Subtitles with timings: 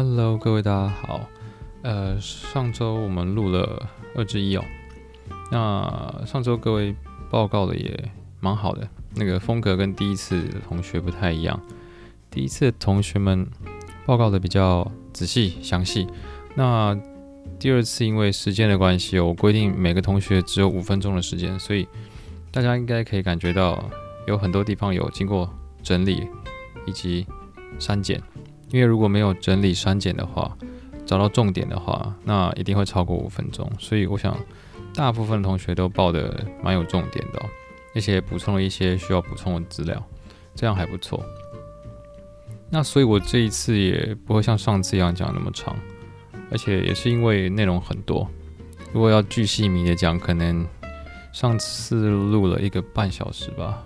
[0.00, 1.28] Hello，各位大家好。
[1.82, 3.84] 呃，上周我们录了
[4.14, 4.64] 二之一哦。
[5.50, 6.94] 那上周各位
[7.28, 8.08] 报告的也
[8.38, 11.60] 蛮好的，那个风格跟第一次的同学不太一样。
[12.30, 13.44] 第一次同学们
[14.06, 16.06] 报告的比较仔细详细。
[16.54, 16.96] 那
[17.58, 21.88] 第二次因为时间的关系，我规定每个同学只有五分钟的时间，所以
[22.52, 23.84] 大家应该可以感觉到
[24.28, 26.28] 有很多地方有经过整理
[26.86, 27.26] 以及
[27.80, 28.22] 删减。
[28.70, 30.56] 因为如果没有整理删减的话，
[31.06, 33.70] 找到重点的话，那一定会超过五分钟。
[33.78, 34.36] 所以我想，
[34.94, 37.42] 大部分同学都报的蛮有重点的，
[37.94, 40.02] 而且补充了一些需要补充的资料，
[40.54, 41.24] 这样还不错。
[42.70, 45.74] 那所以我这一次也不会像上次一样讲那么长，
[46.50, 48.28] 而且也是因为内容很多，
[48.92, 50.66] 如果要巨细靡的讲，可能
[51.32, 53.82] 上次录了一个半小时吧，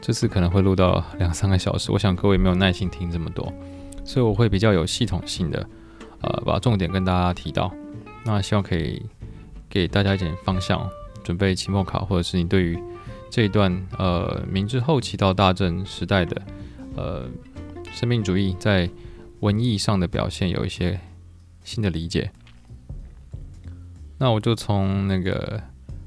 [0.00, 1.92] 这次可能会录到两三个小时。
[1.92, 3.52] 我想各位没有耐心听这么多。
[4.03, 5.69] 所以我会比较有系统性的，
[6.21, 7.73] 呃，把重点跟大家提到。
[8.25, 9.01] 那希望可以
[9.69, 10.89] 给大家一点方向，
[11.23, 12.77] 准备期末考，或者是你对于
[13.29, 16.41] 这一段呃明治后期到大正时代的
[16.95, 17.25] 呃
[17.91, 18.89] 生命主义在
[19.39, 20.99] 文艺上的表现有一些
[21.63, 22.31] 新的理解。
[24.17, 25.61] 那我就从那个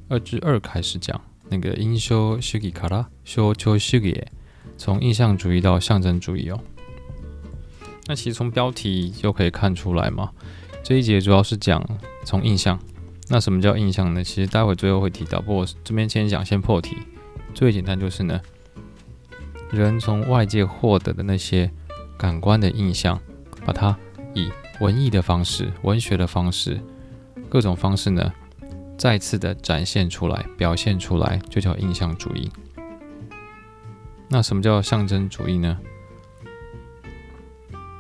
[0.09, 4.27] 二之二开始讲，那个印象主义から象徴主义へ，
[4.77, 6.61] 从印象主义到象征主义哦。
[8.08, 10.32] 那其实从标题就可以看出来嘛，
[10.82, 11.86] 这一节主要是讲
[12.24, 12.80] 从印象。
[13.30, 14.24] 那什么叫印象呢？
[14.24, 16.96] 其实待会最后会提到，不过这边先讲先破题。
[17.54, 18.40] 最简单就是呢，
[19.70, 21.70] 人从外界获得的那些
[22.18, 23.20] 感官的印象，
[23.66, 23.98] 把它
[24.34, 26.80] 以文艺的方式、文学的方式、
[27.50, 28.32] 各种方式呢，
[28.98, 32.50] 再次的展现出来、表现出来，就叫印象主义。
[34.30, 35.78] 那什么叫象征主义呢？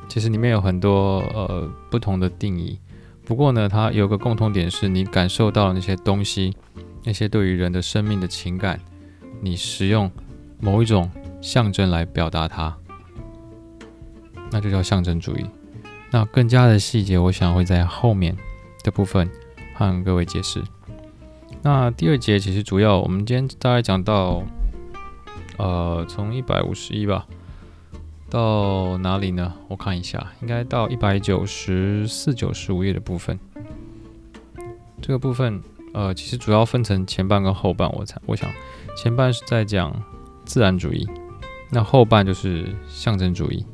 [0.10, 2.80] 其实里面有很多呃不同的定义，
[3.26, 6.56] 不过呢，它有个共同点是你感受到那些东西，
[7.04, 8.80] 那些对于人的生命的情感，
[9.42, 10.10] 你使用
[10.60, 12.76] 某一种象征来表达它，
[14.50, 15.46] 那就叫象征主义。
[16.10, 18.36] 那更加的细节，我想会在后面
[18.84, 19.30] 的部分
[19.74, 20.64] 和各位解释。
[21.62, 24.42] 那第二节其实主要我们今天大概讲到，
[25.58, 27.28] 呃，从一百五十一吧。
[28.30, 29.54] 到哪里呢？
[29.68, 33.40] 我看一下，应该到一百九十四、九十五页的部分。
[35.02, 35.62] 这个部分，
[35.94, 37.90] 呃，其实主要分成前半跟后半。
[37.94, 38.50] 我猜，我想
[38.98, 39.94] 前半是在讲
[40.44, 41.08] 自然主义，
[41.70, 43.66] 那后半就是象征主义。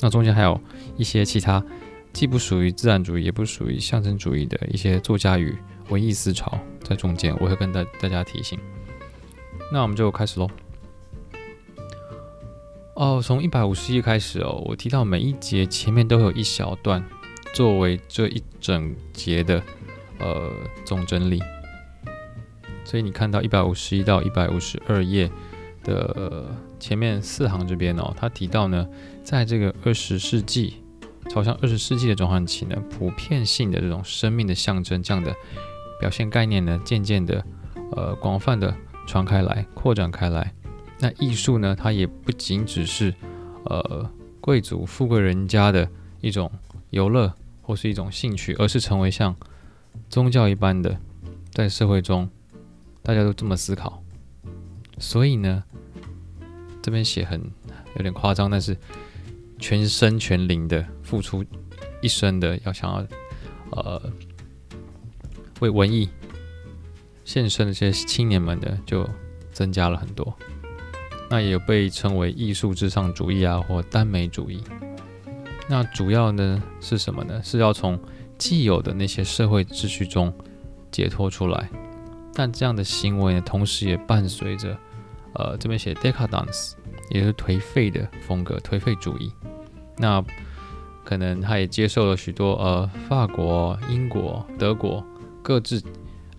[0.00, 0.60] 那中间还有
[0.96, 1.64] 一些其他，
[2.12, 5.56] 既不属于自然主义，也不属于象征主义的一些作家与
[5.88, 8.58] 文艺思潮在中间，我会跟大大家提醒。
[9.72, 10.48] 那我们就开始喽。
[12.98, 17.00] 哦，从一百五十页开始哦，我提到每一节前面都有一小段
[17.54, 19.62] 作为这一整节的
[20.18, 20.50] 呃
[20.84, 21.40] 总整理，
[22.84, 25.30] 所以你看到一百五十一到一百五十二页
[25.84, 28.84] 的前面四行这边哦，他提到呢，
[29.22, 30.82] 在这个二十世纪
[31.30, 35.32] 朝向二十世纪的转换期呢，普遍性的这种生命的象征这样的
[36.00, 37.44] 表现概念呢，渐渐的
[37.92, 38.74] 呃广泛的
[39.06, 40.52] 传开来，扩展开来。
[41.00, 43.14] 那艺术呢，它也不仅只是，
[43.64, 44.10] 呃，
[44.40, 45.88] 贵族富贵人家的
[46.20, 46.50] 一种
[46.90, 47.32] 游乐
[47.62, 49.36] 或是一种兴趣，而是成为像
[50.10, 50.98] 宗教一般的，
[51.52, 52.28] 在社会中
[53.02, 54.02] 大家都这么思考。
[54.98, 55.62] 所以呢，
[56.82, 57.40] 这边写很
[57.94, 58.76] 有点夸张，但是
[59.60, 61.44] 全身全灵的付出
[62.02, 63.06] 一生的，要想要
[63.70, 64.02] 呃
[65.60, 66.08] 为文艺
[67.24, 69.08] 献身的这些青年们的，就
[69.52, 70.36] 增加了很多。
[71.30, 74.62] 那也有被称为艺术至上主义啊，或耽美主义。
[75.68, 77.40] 那主要呢是什么呢？
[77.44, 77.98] 是要从
[78.38, 80.32] 既有的那些社会秩序中
[80.90, 81.68] 解脱出来。
[82.32, 84.74] 但这样的行为呢，同时也伴随着，
[85.34, 86.72] 呃，这边写 decadence，
[87.10, 89.30] 也是颓废的风格，颓废主义。
[89.96, 90.24] 那
[91.04, 95.04] 可能他也接受了许多呃，法国、英国、德国
[95.42, 95.82] 各自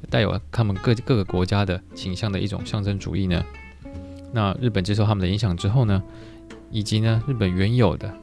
[0.10, 3.44] 带有他们各各个国家的倾向的一种象征主义呢。
[4.32, 6.04] 那日本接受他们的影响之后呢，
[6.70, 8.14] 以及呢日本原有的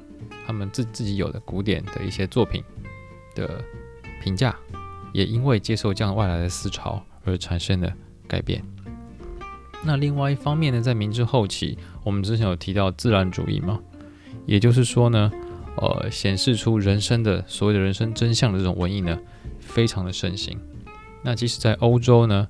[0.46, 2.62] 他们自自己有的古典的一些作品
[3.34, 3.60] 的
[4.22, 4.54] 评价，
[5.12, 7.92] 也因为接受这样外来的思潮而产生了
[8.28, 8.62] 改变。
[9.84, 13.80] 那另外一方面呢，在明治后期，我们之前有提到自然主义嘛，
[14.46, 15.30] 也就是说呢，
[15.76, 19.18] 呃，显示出人生的所谓的人生真相的这种文艺呢，
[19.58, 20.58] 非常的盛行。
[21.22, 22.46] 那即使在欧洲呢，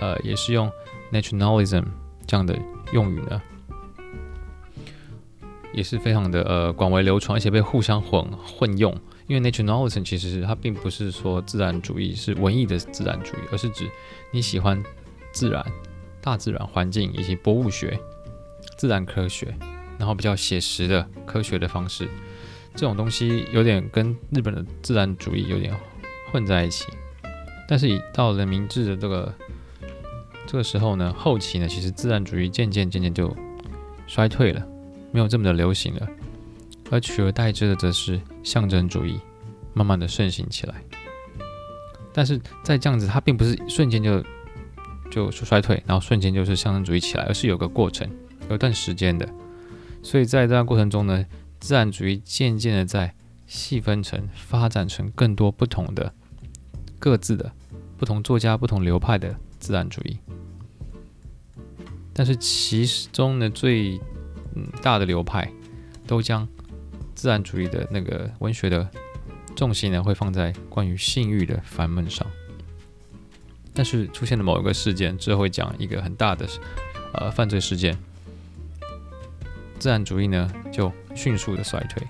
[0.00, 0.70] 呃，也是用
[1.12, 1.84] nationalism
[2.26, 2.58] 这样的。
[2.94, 3.42] 用语呢，
[5.74, 8.96] 也是非常的呃广为流传，而且被互相混混用，
[9.26, 13.90] 因为 Naturalism 其实它并不是说自然主义是文艺的自然主义，而是指
[14.30, 14.80] 你喜欢
[15.32, 15.64] 自然、
[16.22, 17.98] 大自然环境以及博物学、
[18.78, 19.52] 自然科学，
[19.98, 22.08] 然后比较写实的科学的方式，
[22.76, 25.74] 这种东西有点跟日本的自然主义有点
[26.30, 26.86] 混在一起。
[27.66, 29.34] 但是，以到了明治的这个
[30.46, 33.34] 这个时候呢，后期呢，其实自然主义渐渐渐渐就
[34.06, 34.64] 衰退了，
[35.10, 36.08] 没有这么的流行了。
[36.90, 39.18] 而取而代之的则是象征主义，
[39.72, 40.74] 慢慢的盛行起来。
[42.12, 44.22] 但是在这样子，它并不是瞬间就
[45.10, 48.08] 就衰退，然后瞬间就是象征主义起来，而是有个过程，
[48.48, 49.28] 有段时间的。
[50.02, 51.24] 所以在这段过程中呢，
[51.58, 53.12] 自然主义渐渐的在
[53.46, 56.12] 细分成、发展成更多不同的、
[56.98, 57.50] 各自的
[57.96, 59.34] 不同作家、不同流派的
[59.64, 60.18] 自然主义。
[62.12, 63.98] 但是其中呢，最
[64.54, 65.50] 嗯大的流派
[66.06, 66.46] 都将
[67.14, 68.86] 自然主义的那个文学的
[69.56, 72.26] 重心呢，会放在关于性欲的烦闷上。
[73.72, 76.46] 但是出现了某一个事件之后，会讲一个很大的
[77.14, 77.96] 呃犯罪事件，
[79.78, 82.06] 自然主义呢就迅速的衰退。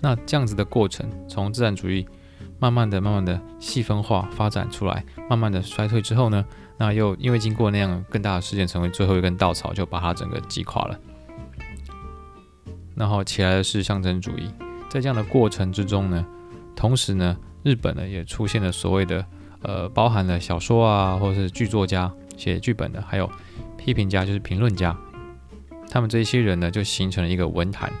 [0.00, 2.08] 那这样子的过程，从自然主义
[2.62, 6.44] 慢慢的、慢慢的细分化发展出来，慢慢的衰退之后呢，
[6.76, 10.96] 那又因为经过那样更大的事件，成为最后一根稻草，就把它整个击垮了。
[12.94, 14.48] 然后起来的是象征主义，
[14.88, 16.24] 在这样的过程之中呢，
[16.76, 19.26] 同时呢，日本呢也出现了所谓的
[19.62, 23.28] 呃，包含了小说啊，或者是剧作家写剧本的，还有
[23.76, 24.96] 批评家，就是评论家，
[25.90, 27.92] 他们这一些人呢就形成了一个文坛，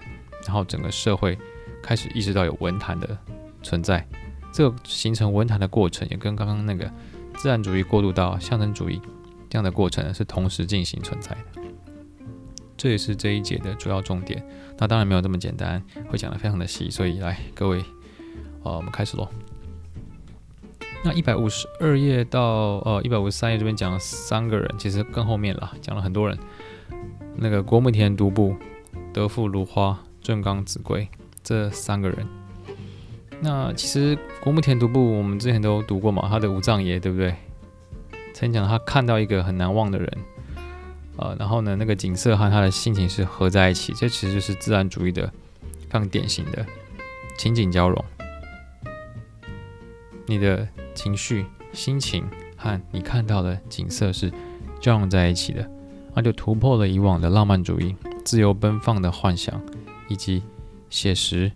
[0.46, 1.36] 然后整个社会
[1.82, 3.18] 开始意识到有文坛的
[3.60, 4.06] 存在，
[4.52, 6.90] 这形成文坛的过程也跟刚刚那个
[7.36, 9.00] 自然主义过渡到象征主义
[9.48, 11.62] 这样的过程是同时进行存在的。
[12.76, 14.44] 这也是这一节的主要重点。
[14.78, 16.90] 那当然没有这么简单，会讲的非常的细。
[16.90, 17.78] 所以来，各位，
[18.64, 19.28] 呃，我们开始喽。
[21.04, 22.42] 那一百五十二页到
[22.84, 26.36] 呃一百五十三页这边讲了三个人，其实更后面了，讲了很多人。
[27.36, 28.56] 那个国木田独步、
[29.12, 31.08] 德富如花、正刚子规
[31.42, 32.26] 这三个人。
[33.44, 37.34] 那其实国木田独步我们之前都读过嘛，他的五藏爷对不对？
[38.32, 40.18] 曾经讲他看到一个很难忘的人。
[41.16, 45.26] 呃，然后呢，那个景色和他的心情是合在一起，这其实就是自然主义的
[45.80, 46.64] 非常典型的
[47.36, 48.04] 情景交融。
[50.26, 52.24] 你的情绪、心情
[52.56, 54.32] 和你看到的景色是
[54.80, 55.68] 交融在一起的，
[56.14, 57.94] 那就突破了以往的浪漫主义、
[58.24, 59.60] 自由奔放的幻想，
[60.08, 60.42] 以及
[60.88, 61.52] 写实、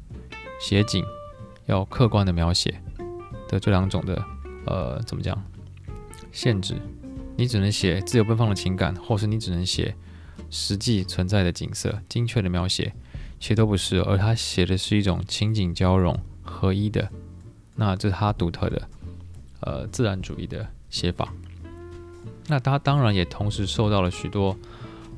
[0.60, 1.02] 写景
[1.66, 2.80] 要客观的描写
[3.48, 4.24] 的这两种的
[4.66, 5.40] 呃，怎么讲
[6.32, 6.74] 限制。
[7.36, 9.94] 你只能写自由奔放的情感，或是你只能写
[10.48, 12.94] 实际存在的景色，精确的描写，
[13.38, 14.00] 其实都不是。
[14.00, 17.10] 而他写的是一种情景交融合一的，
[17.74, 18.88] 那这是他独特的
[19.60, 21.30] 呃自然主义的写法。
[22.46, 24.56] 那他当然也同时受到了许多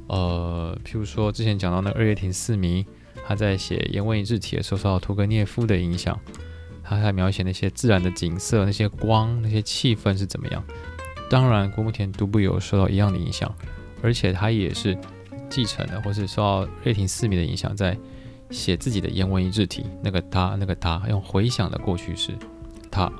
[0.08, 2.84] 呃，譬如说之前讲到那二月亭四迷，
[3.28, 6.19] 他在写《颜文一日帖》的时候受到屠格涅夫的影响，
[6.82, 10.64] 他在描写那些自然的景色、那些光、那些气氛是怎么样。
[11.28, 13.54] 当然，国木田独步有受到一样的影响，
[14.02, 14.96] 而且他也是
[15.50, 17.94] 继承了，或是受到瑞廷四迷的影响，在
[18.49, 19.85] 写自己的颜文一日帖。
[20.02, 22.35] 那个他，那个他，用回想的过去式，
[22.90, 23.12] 他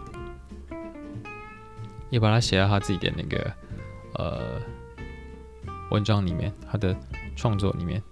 [2.09, 3.53] 也把它写在他自己的那个
[4.15, 4.59] 呃
[5.91, 6.97] 文章里面，他的
[7.37, 8.03] 创作里面。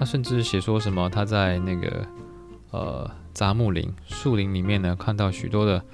[0.00, 2.06] 他甚至写说什么，他在那个
[2.70, 5.84] 呃杂木林、树林里面呢，看到许多的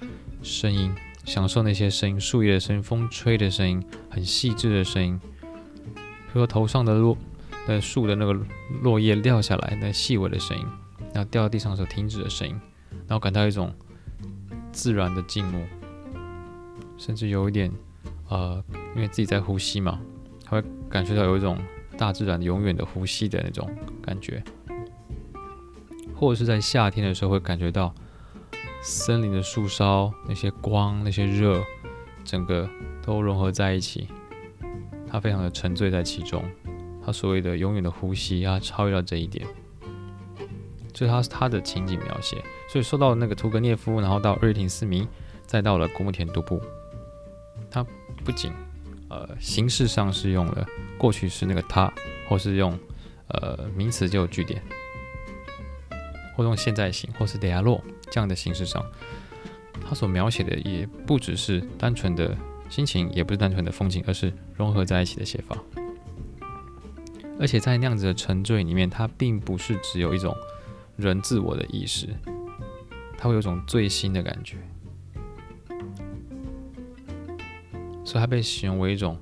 [0.42, 0.94] 声音。
[1.24, 5.18] 享受那些声音，树叶的声音，风吹的声音，很细致的声音，
[5.92, 7.18] 比如说头上的落，
[7.66, 8.32] 那树的那个
[8.80, 10.64] 落叶掉下来，那细微的声音，
[11.12, 12.54] 然后掉到地上的时候停止的声音，
[13.08, 13.74] 然后感到一种
[14.70, 15.60] 自然的静默，
[16.96, 17.72] 甚至有一点，
[18.28, 18.62] 呃，
[18.94, 19.98] 因为自己在呼吸嘛，
[20.44, 21.58] 他会感觉到有一种
[21.98, 23.68] 大自然永远的呼吸的那种
[24.02, 24.42] 感觉，
[26.14, 27.94] 或者是在夏天的时候会感觉到。
[28.82, 31.60] 森林的树梢，那些光，那些热，
[32.24, 32.68] 整个
[33.02, 34.06] 都融合在一起。
[35.10, 36.44] 他非常的沉醉在其中，
[37.04, 39.44] 他所谓的永远的呼吸，他超越了这一点。
[40.92, 42.36] 这是他他的情景描写。
[42.70, 45.08] 所以说到那个屠格涅夫，然后到二叶亭四迷，
[45.46, 46.62] 再到了古木田独步，
[47.68, 47.84] 他
[48.24, 48.52] 不仅
[49.08, 50.66] 呃形式上是用了
[50.98, 51.92] 过去式那个他，
[52.28, 52.78] 或是用
[53.28, 54.62] 呃名词就有句点。
[56.36, 58.84] 或用现在形，或是德亚洛这样的形式上，
[59.80, 62.36] 他所描写的也不只是单纯的
[62.68, 65.56] 心情，也不是单纯的风景，而是融合在一起的写法。
[67.40, 70.36] 而且在那样子的沉醉里面，它并不是只有一种
[70.96, 72.08] 人自我的意识，
[73.16, 74.58] 它会有种最新的感觉，
[78.06, 79.18] 所以它被形容为一种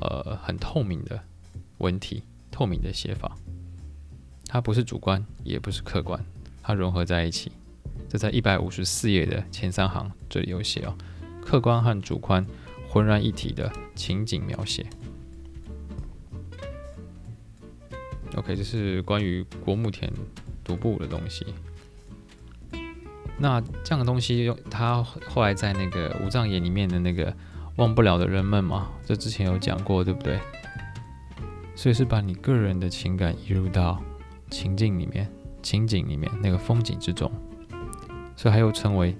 [0.00, 1.18] 呃很透明的
[1.78, 3.34] 文体，透明的写法。
[4.46, 6.22] 它不是主观，也不是客观，
[6.62, 7.50] 它融合在一起。
[8.10, 10.94] 这在一百五十四页的前三行这里有写哦，
[11.42, 12.46] 客观和主观
[12.88, 14.86] 浑然一体的情景描写。
[18.36, 20.12] OK，这是关于郭木田
[20.62, 21.46] 独步的东西。
[23.38, 27.34] 那这样的东西，他后来在那个五藏眼里面的那个
[27.76, 30.40] 忘不了的人们嘛，这之前有讲过，对不对？
[31.74, 34.02] 所以是把你个人的情感移入到
[34.50, 35.30] 情境里面、
[35.62, 37.30] 情景里面那个风景之中，
[38.34, 39.14] 所以还有称为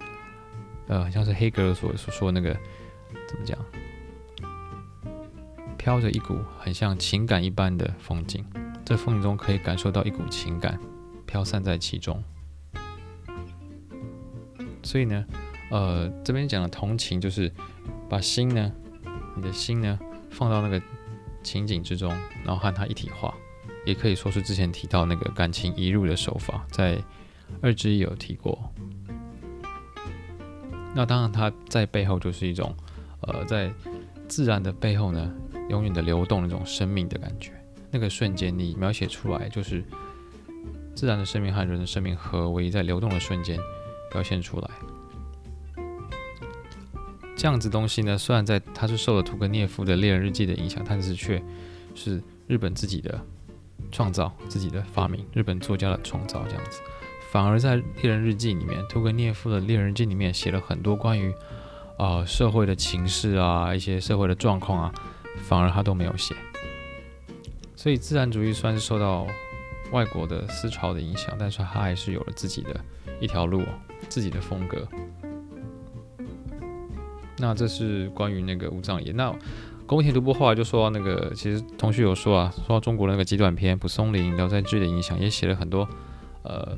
[0.89, 2.57] 呃，像是黑格尔所所说的那个
[3.29, 3.59] 怎么讲，
[5.77, 8.45] 飘着一股很像情感一般的风景。
[8.87, 10.79] 在风景中可以感受到一股情感
[11.27, 12.23] 飘散在其中，
[14.83, 15.25] 所以呢，
[15.71, 17.53] 呃，这边讲的同情就是
[18.09, 18.73] 把心呢，
[19.37, 19.99] 你的心呢
[20.31, 20.81] 放到那个
[21.43, 22.11] 情景之中，
[22.45, 23.35] 然后和它一体化，
[23.85, 26.99] 也可以说是之前提到那个感情移入的手法，在
[27.61, 28.73] 二之一有提过。
[30.95, 32.75] 那当然，它在背后就是一种，
[33.21, 33.71] 呃，在
[34.27, 35.31] 自然的背后呢，
[35.69, 37.53] 永远的流动那种生命的感觉。
[37.91, 39.85] 那个瞬间，你描写出来就是
[40.95, 43.59] 自然的生命和人的生命合为一，在流动的瞬间
[44.11, 44.71] 表现出来。
[47.37, 51.41] 这样子东西呢，虽然在它是受了屠格涅夫的《猎人日记》的影响，但是却
[51.95, 53.21] 是日本自己的
[53.93, 56.43] 创造、自己的发明，日本作家的创造。
[56.49, 56.81] 这样子，
[57.31, 61.33] 反而在《猎人日记》里面，屠格涅夫的《猎人日记》里面写了很多关于
[61.99, 64.95] 啊、社会的情势啊，一些社会的状况啊，
[65.43, 66.35] 反而他都没有写。
[67.75, 69.27] 所以自然主义算是受到
[69.93, 72.81] 外国的思潮的影响，但是他还是有了自己的
[73.21, 73.63] 一条路，
[74.09, 74.89] 自己的风格。
[77.39, 79.13] 那这是关于那个武藏野。
[79.13, 79.35] 那
[79.87, 85.89] 宫田独步后来就说那个，其实同学有说啊，说到中国的那个极短篇蒲松龄、聊斋志的影响，也写了很多
[86.43, 86.77] 呃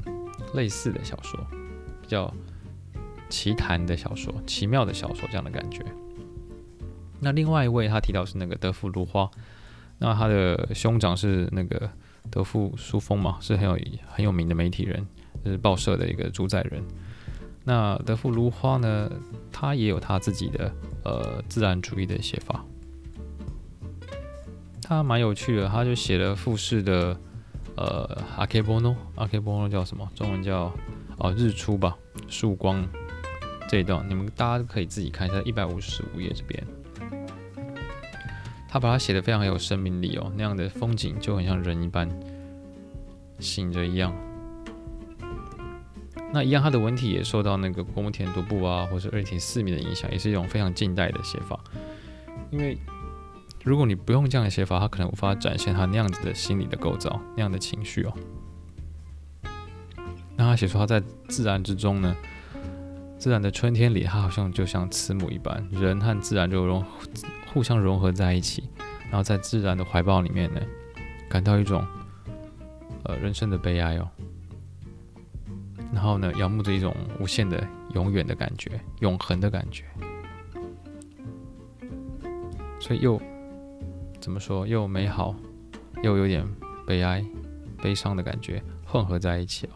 [0.55, 1.38] 类似的小说，
[2.03, 2.33] 比较
[3.29, 5.85] 奇谈的小说、奇妙的小说这样的感觉。
[7.21, 9.31] 那另外一位他提到是那个德富如花。
[10.00, 11.91] 那他的兄长是那个
[12.31, 15.05] 德富书峰嘛，是很有很有名的媒体人，
[15.45, 16.81] 就是报社的一个主宰人。
[17.69, 19.11] 那德富芦花呢，
[19.53, 20.73] 他也有他自己的
[21.05, 22.65] 呃自然主义的写法，
[24.81, 27.15] 他蛮有趣的，他就写了富士的
[27.77, 30.11] 呃阿克波诺，阿克波诺叫什么？
[30.15, 30.73] 中文叫
[31.19, 31.95] 哦、日出吧，
[32.27, 32.89] 曙光
[33.69, 36.67] 这一段，你们大家可以自己看一下一百五十五页这边。
[38.67, 42.09] 他把它写得非常有生命力哦，那样的风景就很像人一般
[43.41, 44.11] 醒着一样。
[46.33, 51.59] 那一样，他的文体也受到那个郭木田独步啊，或是二田四弥的影响，也是一种非常近代的写法。
[52.51, 52.79] 因为
[53.65, 58.13] 如果你不用这样的写法，他可能无法展现他那样子的心理的构造，那样的情绪哦。
[60.37, 62.17] 那他写出他在自然之中呢，
[63.19, 66.85] 自然的春天里，他好像就像慈母一般，人和自然就融。
[67.55, 68.69] 互相融合在一起，
[69.05, 70.61] 然后在自然的怀抱里面呢，
[71.31, 71.83] 感到一种
[73.05, 74.07] 呃人生的悲哀哦。
[75.92, 79.85] 然后呢，仰慕着一种无限的、永远的感觉，永恒的感觉。
[82.80, 83.21] 所以又
[84.21, 84.66] 怎么说？
[84.66, 85.35] 又美好，
[86.02, 86.47] 又有点
[86.87, 87.25] 悲哀、
[87.83, 89.71] 悲伤的感觉混合在一起哦。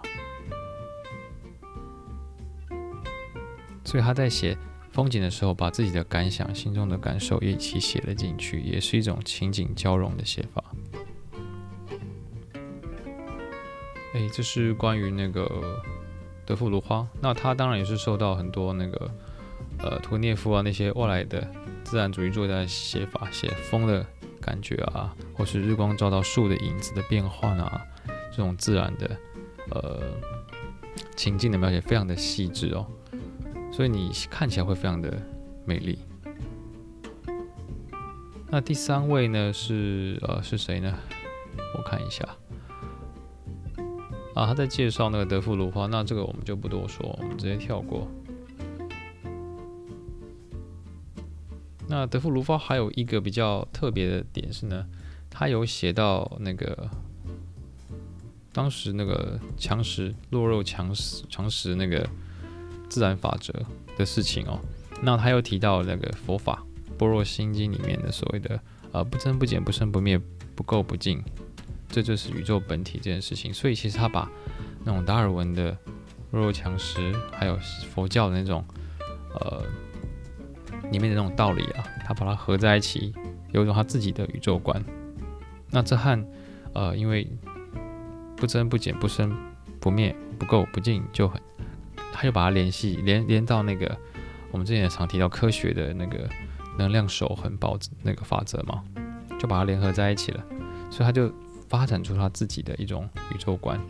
[3.85, 4.57] 所以他在写。
[4.93, 10.63] 风景的时候，把自己的感想、心中的感受也一起写了进去，也是一种情景交融的写法。
[14.13, 15.51] 哎，这是关于那个
[16.47, 17.07] 德富如花。
[17.21, 19.11] 那他当然也是受到很多那个
[19.79, 21.47] 呃屠涅夫啊那些外来的
[21.85, 24.05] 自然主义作家的写法，写风的
[24.41, 27.81] 感觉啊，或是日光照到树的影子的变换啊，
[28.31, 29.17] 这种自然的
[29.71, 30.03] 呃
[31.17, 32.87] 情境的描写非常的细致哦。
[33.73, 35.17] 所以你看起来会非常的
[35.65, 35.99] 美丽。
[38.49, 40.95] 那第三位呢是呃是谁呢？
[41.77, 42.23] 我看一下。
[44.35, 48.09] 啊，他在介绍那个德富如花，那这个我们就不多说，我们直接跳过。
[51.89, 54.87] 那德富如花还有一个比较特别的点是呢，
[55.29, 56.89] 他有写到那个
[58.53, 62.09] 当时那个强食弱肉强食强食那个。
[62.89, 63.51] 自然法则
[63.97, 64.61] 的事情哦，
[65.01, 66.63] 那他又提到那个佛法
[66.99, 68.61] 《般若心经》里面的所谓的
[68.93, 70.21] 呃不增不减、不生不灭、
[70.55, 71.25] 不垢不净，
[71.93, 73.55] 这就是宇宙本体这件事情。
[73.55, 74.29] 所以其实他把
[74.85, 75.77] 那种达尔文的
[76.31, 77.57] 弱肉强食，还有
[77.95, 78.65] 佛教的那种
[79.35, 79.63] 呃
[80.91, 83.15] 里面的那种道理啊，他把它合在一起，
[83.53, 84.83] 有一种他自己的宇宙观。
[85.71, 86.27] 那这和
[86.73, 87.31] 呃因为
[88.37, 89.35] 不增不减不生
[89.79, 91.41] 不灭不垢不净就很，
[92.13, 93.97] 他就把它联系连连到那个
[94.51, 96.29] 我们之前也常提到科学的那个
[96.79, 98.83] 能量守恒保那个法则嘛，
[99.39, 100.45] 就把它联合在一起了，
[100.91, 101.33] 所以他就
[101.73, 103.81] 发展出他自己的一种宇宙观。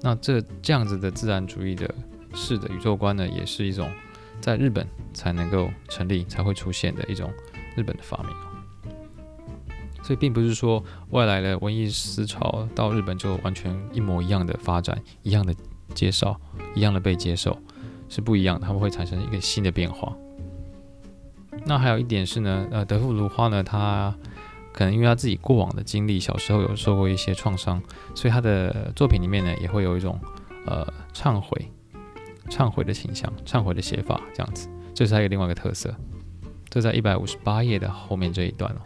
[0.00, 1.94] 那这这样子的自然主义的
[2.34, 3.88] 式的宇宙观呢，也是一种
[4.40, 4.84] 在日本
[5.14, 7.32] 才能够成立才会出现的一种
[7.76, 8.32] 日本的发明。
[10.02, 15.54] 所以并不是说外来的文艺思潮到日本就完全一模一样的发展，一样的
[15.94, 16.40] 介绍，
[16.74, 17.56] 一样的被接受，
[18.08, 20.12] 是不一样的，他们会产生一个新的变化。
[21.64, 24.16] 那还有一点是呢，呃，德富卢花呢，他
[24.72, 27.82] 可能因为他自己过往的经历，小时候有受过一些创伤，
[28.14, 30.18] 所以他的作品里面呢，也会有一种
[30.66, 31.70] 呃忏悔、
[32.48, 35.94] 忏悔的倾向、忏悔的写法，这样子，这是他一个另外一个特色。
[36.70, 38.80] 这在一百五十八页的后面这一段哦。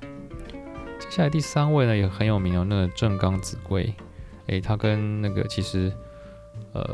[1.00, 3.92] 接下来第三位呢，也很有名哦，那个正冈子规，
[4.46, 5.92] 诶，他跟那个其实，
[6.72, 6.84] 呃，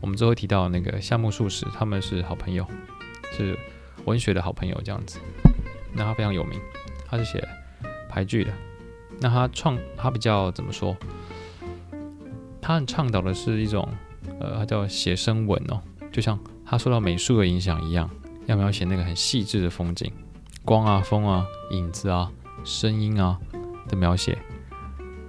[0.00, 2.66] 我们之后提到那个夏目漱石，他们是好朋友，
[3.32, 3.56] 是
[4.04, 5.20] 文学的好朋友这样子。
[5.94, 6.60] 那他非常有名，
[7.06, 7.38] 他是写
[8.10, 8.52] 排剧的。
[9.20, 10.96] 那他创，他比较怎么说？
[12.60, 13.88] 他很倡导的是一种，
[14.38, 15.80] 呃，他叫写生文哦，
[16.12, 18.10] 就像他受到美术的影响一样，
[18.46, 20.12] 要描写那个很细致的风景，
[20.64, 22.30] 光啊、风啊、影子啊。
[22.62, 23.38] 声音啊
[23.88, 24.36] 的描写，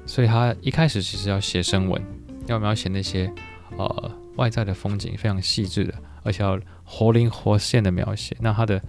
[0.06, 2.04] 所以他一开始其实要写生文，
[2.46, 3.34] 要描写那些
[3.78, 8.36] 呃外在的风景，非常细致的，而且要活灵活现的描写。
[8.42, 8.84] 那他的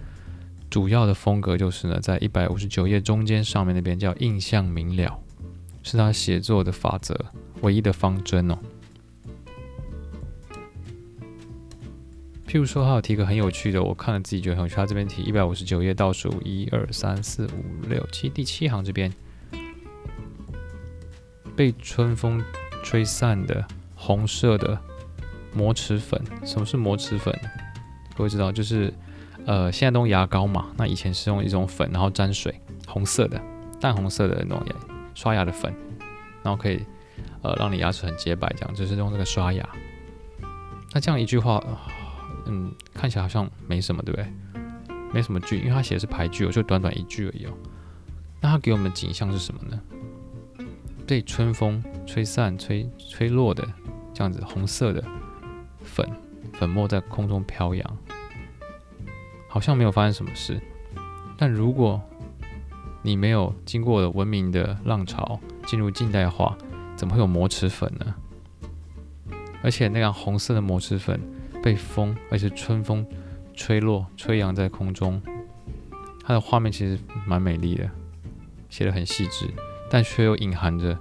[0.73, 5.19] 主要的风格就是呢，在一百五十九页中间上面那边叫印象明了，
[5.83, 7.15] 是他写作的法则，
[7.61, 8.57] 唯一的方针哦。
[12.47, 14.73] 譬如说，他有提个很有趣的，我看了自己觉得很有趣。
[14.73, 19.13] 他这边提一百五十九页倒数一二三四五六七第七行这边，
[21.55, 22.43] 被春风
[22.83, 24.75] 吹散的红色的
[25.53, 26.19] 磨齿粉。
[26.43, 27.31] 什么是磨齿粉？
[28.17, 28.91] 各位知道，就是
[29.45, 30.67] 呃，现在都用牙膏嘛。
[30.77, 32.53] 那以前是用一种粉，然后沾水，
[32.87, 33.41] 红色的、
[33.79, 34.65] 淡红色的那种
[35.13, 35.73] 刷牙的粉，
[36.43, 36.85] 然后可以
[37.41, 39.67] 呃让你牙齿很洁白，这样就是用这个刷牙。
[40.91, 41.63] 那这样一句话。
[42.45, 44.27] 嗯，看起来好像没什么，对不对？
[45.13, 47.53] 没什么句，因为他写的是排句，我就短短一句而已哦。
[48.41, 49.79] 那他给我们的景象是什么呢？
[51.07, 53.65] 被春风吹散、吹吹落的
[54.13, 55.01] 这样子红色的
[55.81, 56.05] 粉
[56.51, 57.97] 粉末在空中飘扬，
[59.53, 60.59] 好像没有发生什么事。
[61.37, 62.01] 但如果
[63.03, 66.57] 你没有经过文明的浪潮，进入近代化，
[66.95, 68.15] 怎么会有磨齿粉呢？
[69.61, 71.19] 而且那样红色的磨齿粉。
[71.61, 73.05] 被风，而且春风
[73.53, 75.21] 吹落、吹扬在空中，
[76.21, 77.89] 它的画面其实蛮美丽的，
[78.69, 79.49] 写得很细致，
[79.89, 80.97] 但却又隐含着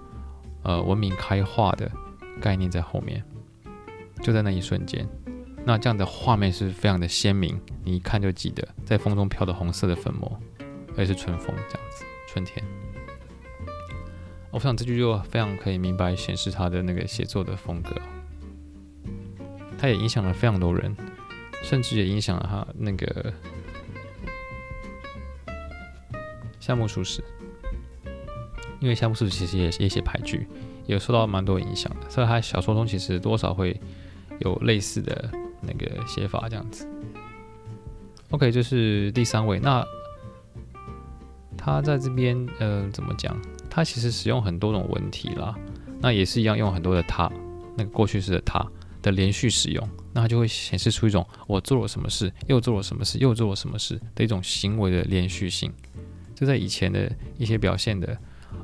[0.63, 1.91] 呃文明开化的
[2.41, 3.25] 概念在后面。
[4.21, 5.05] 就在那一瞬间，
[5.65, 10.41] 那这样的画面是非常的鲜明，你一看就记得，在风中飘的红色的粉末，
[10.97, 12.65] 而且是春风这样子，春天。
[14.51, 17.95] 我想这句就非常可以明白显示他的那个写作的风格。
[19.79, 20.95] 他也影响了非常多人，
[21.63, 23.33] 甚至也影响了他那个
[26.61, 27.25] 夏目漱石，
[28.79, 30.47] 因为夏目漱石其实也也写俳句，
[30.87, 33.81] 也受到蛮多影响的，所以他小说中其实多少会
[34.41, 35.31] 有类似的
[35.63, 36.89] 那个写法这样子。
[38.31, 39.85] OK，这是第三位，那
[41.57, 43.37] 他在这边呃怎么讲？
[43.71, 45.55] 他其实使用很多种文体啦，
[46.01, 47.31] 那也是一样用很多的他，
[47.77, 48.65] 那个过去式的他。
[49.03, 55.73] 的连续使用，那它就会显示出一种我做了什么事，又做了什么事，又做了什么事的一种行为的连续性。
[56.37, 58.17] 这在以前的一些表现的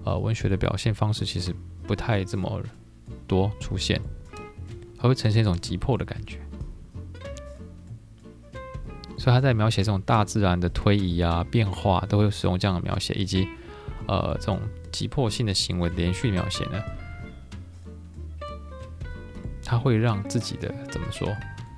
[0.04, 1.52] 呃文学的表现方式，其实
[1.88, 2.62] 不太这么
[3.26, 4.00] 多出现，
[4.96, 6.38] 还会呈现一种急迫的感觉。
[9.18, 13.48] 所以他在描写这种大自然的推移啊、变化，都会使用这样的描写，以及
[14.06, 14.60] 呃这种
[14.92, 16.80] 急迫性的行为连续描写呢。
[19.64, 21.28] 他会让自己的怎么说，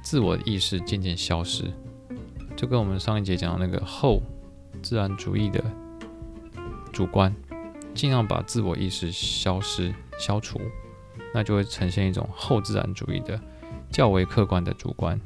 [0.03, 1.65] 自我意识渐渐消失，
[2.55, 4.23] 就跟我们上一节讲的那个后
[4.83, 5.65] 自然主义的
[6.93, 7.35] 主观，
[7.95, 10.61] 尽量把自我意识消失消除，
[11.35, 13.41] 那就会呈现一种后自然主义的
[13.91, 15.21] 较为客观的主观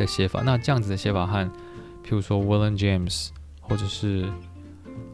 [0.00, 0.42] 的写法。
[0.42, 1.44] 那这样子的写法和，
[2.04, 3.28] 譬如说 William James，
[3.60, 4.28] 或者是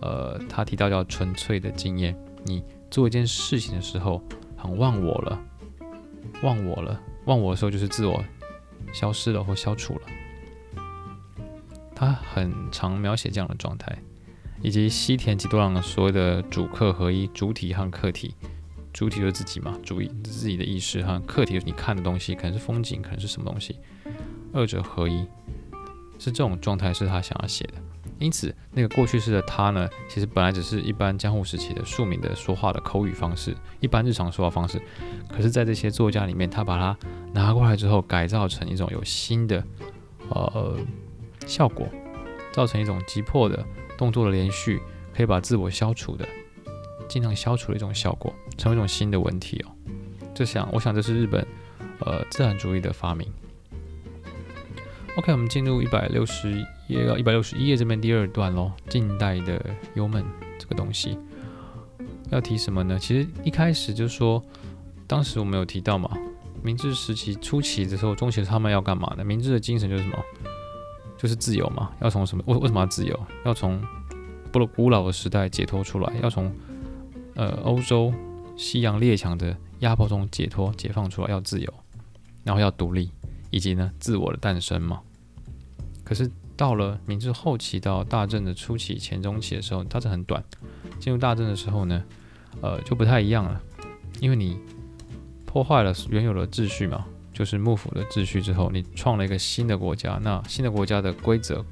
[0.01, 4.23] 呃他提到叫纯粹的经验，你做一件事情的时候
[4.57, 5.39] 很忘我了，
[6.43, 8.25] 忘我了，忘我的时候就是自我
[8.93, 10.01] 消失了或消除了。
[11.95, 13.97] 他很常描写这样的状态，
[14.61, 18.35] 以及西田几多郎所谓的主客合一，主体和客体，
[18.93, 23.79] 主体就是自己嘛，主意自己的意识和客体就是你看的东西，可能是风景，可能是什么东西，
[24.57, 25.27] 二者合一，
[26.19, 27.75] 是这种状态是他想要写的。
[28.19, 34.81] 因此，那个过去式的他呢，其实本来只是一般江户时期的庶民的说话的口语方式，一般日常说话方式。
[35.29, 36.97] 可是，在这些作家里面，他把它
[37.33, 39.63] 拿过来之后，改造成一种有新的，
[40.31, 40.77] 呃。
[41.47, 41.87] 效果
[42.51, 43.65] 造成一种急迫的
[43.97, 44.83] 动作的连续，
[45.15, 46.27] 可以把自我消除的，
[47.09, 49.71] 尽量消除的一种效果，成为一种新的文体哦。
[50.35, 51.47] 这想，我想这是日本
[52.01, 53.31] 呃自然主义的发明。
[55.17, 58.71] OK，我们进入一百六十页到一百六十一页这边第二段喽。
[58.87, 60.23] 近代的幽门
[60.59, 61.19] 这个东西
[62.31, 62.99] 要提什么呢？
[62.99, 64.45] 其实一开始就说，
[65.07, 66.11] 当时我们有提到嘛，
[66.63, 69.25] 明治时期初期的时候，中期他们要干嘛呢？
[69.25, 70.19] 明治的精神就是什么？
[71.17, 72.45] 就是自由嘛，要从什么？
[72.47, 73.19] 为为什么要自由？
[73.47, 73.83] 要从
[74.53, 76.55] 不古老的时代解脱出来，要从
[77.37, 78.13] 呃欧洲
[78.55, 81.73] 西洋列强的压迫中解脱、解放出来，要自由，
[82.45, 83.11] 然后要独立，
[83.49, 85.01] 以及呢自我的诞生嘛。
[86.07, 90.43] 可是到了明治后期到大正的初期、前中期的时候，它是很短。
[91.01, 92.03] 进入大正的时候呢，
[92.63, 93.61] 呃就不太一样了，
[94.21, 94.57] 因为你
[95.45, 97.05] 破坏了原有的秩序嘛。
[97.35, 101.63] 就是幕府的秩序之后，你创了一个新的国家，那新的国家的规则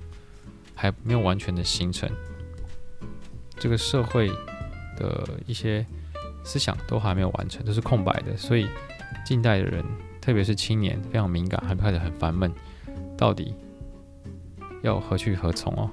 [0.74, 2.06] 还没有完全的形成，
[3.56, 4.28] 这个社会
[4.98, 5.86] 的一些
[6.44, 8.68] 思想都还没有完成，都是空白的，所以
[9.24, 9.82] 近代的人，
[10.20, 12.52] 特别是青年，非常敏感，还开始很烦闷，
[13.16, 13.54] 到底
[14.84, 15.90] 要何去何从哦？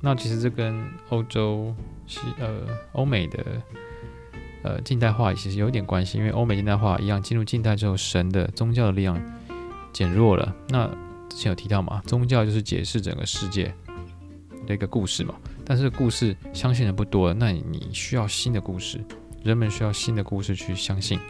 [0.00, 1.74] 那其实这跟欧洲
[2.06, 2.60] 西呃
[2.92, 3.44] 欧美的。
[4.64, 9.16] 呃，近代化其实有点关系，因为欧美近代化一样，进入近代之后，神的宗教的力量
[9.92, 10.52] 减弱了。
[10.68, 10.88] 那
[11.30, 13.72] 之前有提到嘛，宗教就是解释整个世界
[14.66, 15.36] 的一个故事嘛。
[15.64, 19.00] 但是故事相信的不多，那你需要新的故事，
[19.44, 21.20] 人们需要新的故事去相信，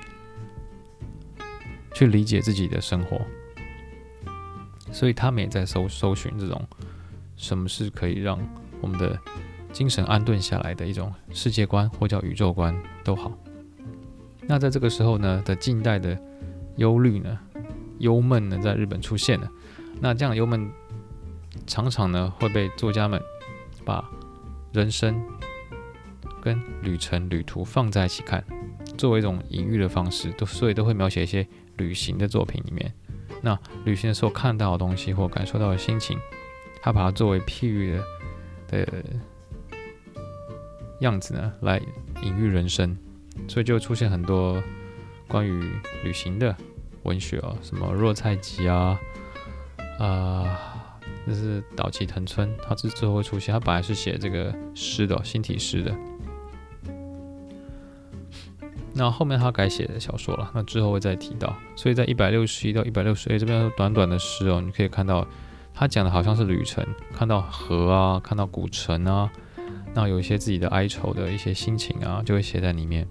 [1.92, 3.20] 去理解自己的生活。
[4.92, 6.62] 所以他们也在搜搜寻这种
[7.36, 8.38] 什么是可以让
[8.80, 9.18] 我们的。
[9.70, 12.74] 精神安顿下来的一种世界观，或叫宇宙观
[13.04, 13.30] 都好。
[14.46, 16.18] 那在这个时候呢的近代的
[16.76, 17.38] 忧虑呢、
[17.98, 19.48] 忧闷呢，在日本出现了。
[20.00, 20.70] 那这样的忧闷
[21.66, 23.20] 常常呢会被作家们
[23.84, 24.02] 把
[24.72, 25.22] 人生
[26.40, 28.42] 跟旅程、旅途放在一起看，
[28.96, 31.46] 作为一种隐喻的方式，都所以都会描写一些
[31.76, 32.90] 旅行的作品里面。
[33.42, 36.18] 那旅行的时候看到的东西或感受到的心情，
[36.82, 37.96] 他把它作为譬喻
[38.68, 39.04] 的的。
[41.00, 41.80] 样子呢，来
[42.24, 42.98] 隐喻人生，
[43.46, 44.60] 所以就出现很多
[45.28, 45.62] 关于
[46.02, 46.52] 旅行的
[47.04, 48.98] 文学哦，什么若菜集啊，
[50.00, 55.96] 啊、这是岛崎藤村，他之之后会出现，他本来是写这个诗的、哦，新体诗的，
[58.98, 65.24] 那后面他改写的小说了，那之后会再提到，所以在一百六十一到一百六十二这边短短的诗哦，你可以看到
[65.72, 66.84] 他讲的好像是旅程，
[67.14, 69.30] 看到河啊，看到古城啊。
[69.94, 73.06] 那有一些自己的哀愁的一些心情啊，就会写在里面。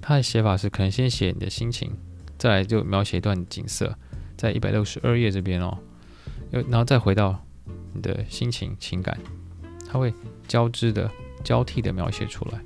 [0.00, 1.92] 他的写法是可能先写你的心情，
[2.38, 3.92] 再来就描写一段景色，
[4.36, 5.76] 在一百六十二页这边哦，
[6.52, 7.44] 又然后再回到
[7.92, 9.18] 你的心情情感，
[9.90, 10.14] 他会
[10.46, 11.10] 交织的
[11.42, 12.60] 交替的描写出来。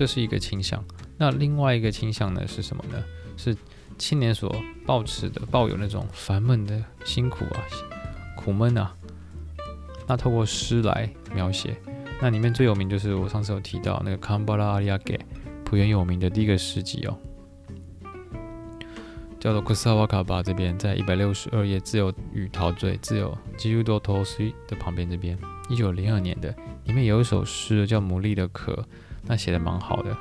[0.00, 0.82] 这是一个倾向。
[1.18, 3.04] 那另外一个倾向呢是什么呢？
[3.36, 3.54] 是
[3.98, 4.50] 青年所
[4.86, 7.60] 抱持的、抱有那种烦闷的辛苦啊。
[8.34, 8.96] 苦闷啊，
[10.06, 11.76] 那透过诗来描写，
[12.18, 15.20] 那里面最有名就是我上次有提到那个康巴拉阿里亚给
[15.66, 17.14] 浦原有名的第一个诗集哦，
[19.38, 26.48] 叫做库萨瓦卡巴这边，在一百六十二页《自由与陶醉》自由基督多托西的旁边这边，一九零二年的，
[26.84, 28.72] 里面有一首诗叫《牡蛎的壳》，
[29.22, 30.16] 那写的蛮好的，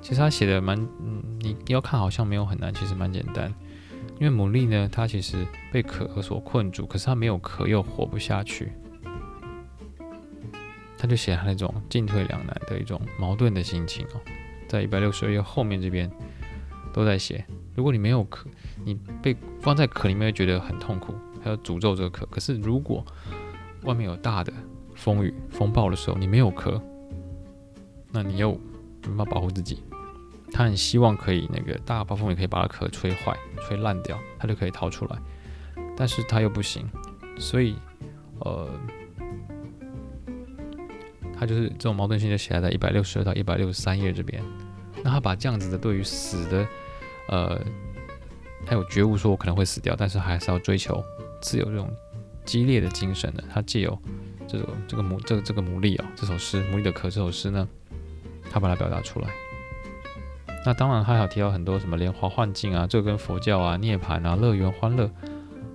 [0.00, 3.52] 其实他写的蛮，嗯，你要看好像没有很难，其实蛮简单。
[4.18, 8.70] 因为牡蛎呢，它其实被壳所困住，可是它没有壳又活不下去，
[10.98, 14.20] 他就写他那种进退两难的一种矛盾的心情哦，
[14.68, 16.10] 在一百六十二页后面这边
[16.92, 17.42] 都在写，
[17.74, 18.46] 如果你没有壳，
[18.84, 22.26] 你被放在壳里面会觉得很痛苦，还要诅咒这个壳。
[22.26, 23.02] 可是如果
[23.84, 24.52] 外面有大的
[24.94, 26.78] 风雨风暴的时候，你没有壳，
[28.12, 28.52] 那你又
[29.02, 29.82] 没办法保护自己。
[30.52, 35.16] 他很希望可以那个大暴风雨可以把它壳吹坏、吹烂掉，他就可以逃出来。
[35.96, 36.88] 但是他又不行，
[37.38, 37.76] 所以
[38.40, 38.68] 呃，
[41.38, 44.42] 他就是这种矛盾性就写在一百六十二到一百六十三页这边。
[45.04, 46.66] 那他把这样子的对于死的，
[47.28, 47.60] 呃，
[48.66, 51.02] 他有觉悟，说我可能会死掉，但是还是要追求
[51.40, 51.88] 自由这种
[52.44, 53.44] 激烈的精神的。
[53.48, 53.96] 他借由
[54.48, 57.68] 这个这个母这个这个牡蛎啊，这首诗《牡蛎的壳》这首诗呢，
[58.50, 59.28] 他把它表达出来。
[60.66, 65.10] 那当然，他还有提到很多什么莲花幻境啊，这跟佛教啊、涅槃啊、乐园欢乐，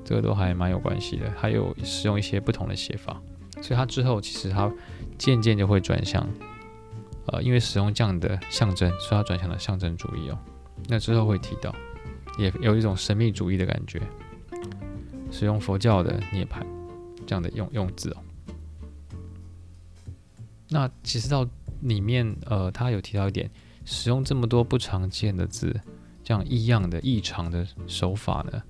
[0.03, 1.31] 这个都还蛮有关系的。
[1.35, 3.19] 还有使用一些不同的写法，
[3.63, 4.71] 所以他之后其实他
[5.17, 6.27] 渐渐就会转向。
[7.27, 10.38] 呃，因为使用这样的象征，所以他转向了象征主义哦。
[10.88, 11.73] 那之后会提到，
[12.38, 13.99] 也有一种神秘主义的感觉，
[15.31, 16.63] 使用佛教的涅槃
[17.25, 18.17] 这样的用用字哦。
[20.69, 21.47] 那其实到
[21.85, 23.49] 里面，呃，他有提到一点，
[23.85, 25.79] 使用这么多不常见的字，
[26.23, 28.63] 这样异样的异常的手法呢，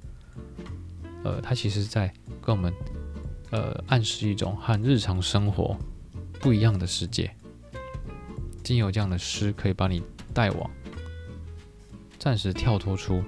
[1.23, 2.73] 呃，他其实在跟我们
[3.51, 5.78] 呃暗示一种和日常生活
[6.39, 7.34] 不一样的世界。
[8.63, 10.69] 经由这样的诗，可以把你带往
[12.19, 13.23] 暂时跳脱出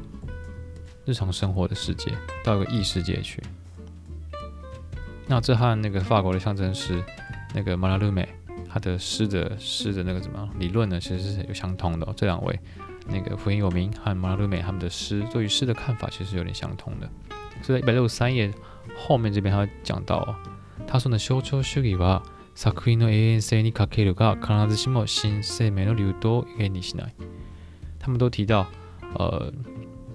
[1.06, 2.12] 日常生活的世界，
[2.44, 3.42] 到一个异世界去。
[5.28, 7.04] 那这和那个法国的象征师
[7.54, 8.28] 那个马拉鲁美
[8.77, 11.01] 他的诗的诗的那个怎么样理论呢？
[11.01, 12.15] 其实是有相通的哦。
[12.17, 12.59] 这两位
[13.09, 17.09] 那个福音有名和马拉鲁梅他们的诗对于诗的看法其实有点相通的。
[17.63, 18.53] 所以在一百六十三页
[18.97, 20.35] 后面这边他会讲到，
[20.87, 22.23] 他说呢，修修修给吧。
[22.55, 27.15] 作品の永远性に欠けるが必ずしも新生命の流动を意味しない。
[27.99, 28.67] 他们都提到，
[29.15, 29.51] 呃，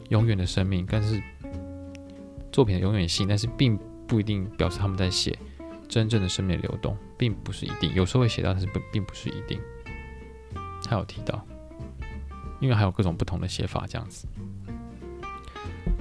[0.10, 1.20] 永远的生命，但是
[2.52, 5.36] 作品的永远性，但是并不一定表示他们在写
[5.90, 7.95] 真正的生命的流动， 并不是一定。
[7.95, 9.61] 有时候会写到，但是并并不是一定。
[10.85, 11.47] 他有提到，
[12.61, 14.27] 因为还有各种不同的写法，这样子。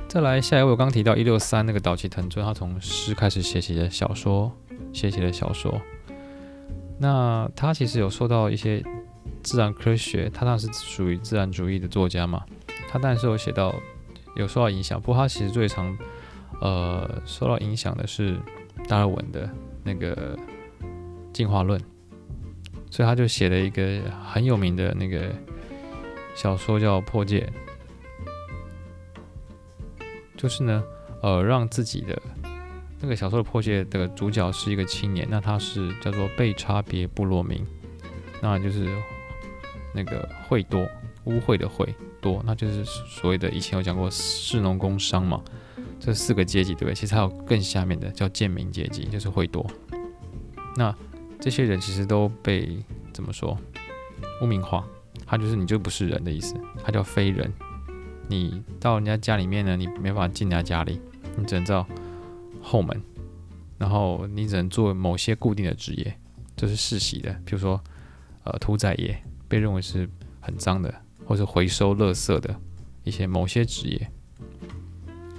[0.07, 4.51] 再来下一位，我刚提到一六三那个岛崎藤尊，他从诗开始写起的小说，
[4.91, 5.79] 写起的小说。
[6.97, 8.84] 那他其实有受到一些
[9.43, 12.43] 自然科学，他当然是属于自然主义的作家嘛。
[12.89, 13.75] 他当然是有写到，
[14.36, 14.99] 有受到影响。
[14.99, 15.95] 不过他其实最常，
[16.62, 18.39] 呃，受到影响的是
[18.88, 19.47] 达尔文的
[19.84, 20.36] 那个
[21.34, 21.80] 进化论，
[22.89, 25.34] 所以他就写了一个很有名的那个
[26.36, 27.52] 小说叫《破戒》，
[30.38, 30.84] 就是呢，
[31.22, 32.22] 呃，让自己的。
[33.04, 37.65] 那个小说的破戒的主角是一个青年，那他是叫做被差别部落民，
[38.39, 38.88] 那就是
[39.91, 40.88] 那个秽多
[41.24, 41.88] 污秽的秽
[42.22, 45.41] 多，那就是所谓的以前有讲过士农工商嘛，
[46.00, 46.94] 这四个阶级对不对？
[46.94, 49.65] 其实还有更下面的叫贱民阶级，就是秽多。
[50.78, 50.96] 那
[51.41, 53.58] 这些人其实都被怎么说
[54.41, 54.86] 污名化？
[55.25, 57.51] 他就是你就不是人的意思，他叫非人。
[58.30, 61.01] 你到人家家里面呢，你没法进人家家里，
[61.36, 61.86] 你只能到。
[62.63, 63.01] 后门，
[63.80, 66.15] 然后你只能做某些固定的职业，
[66.56, 67.82] 这、就是世袭的，比如说，
[68.43, 70.08] 呃，屠宰业被认为是
[70.39, 70.93] 很脏的，
[71.25, 72.56] 或者回收垃圾的
[73.04, 74.12] 一些某些职业。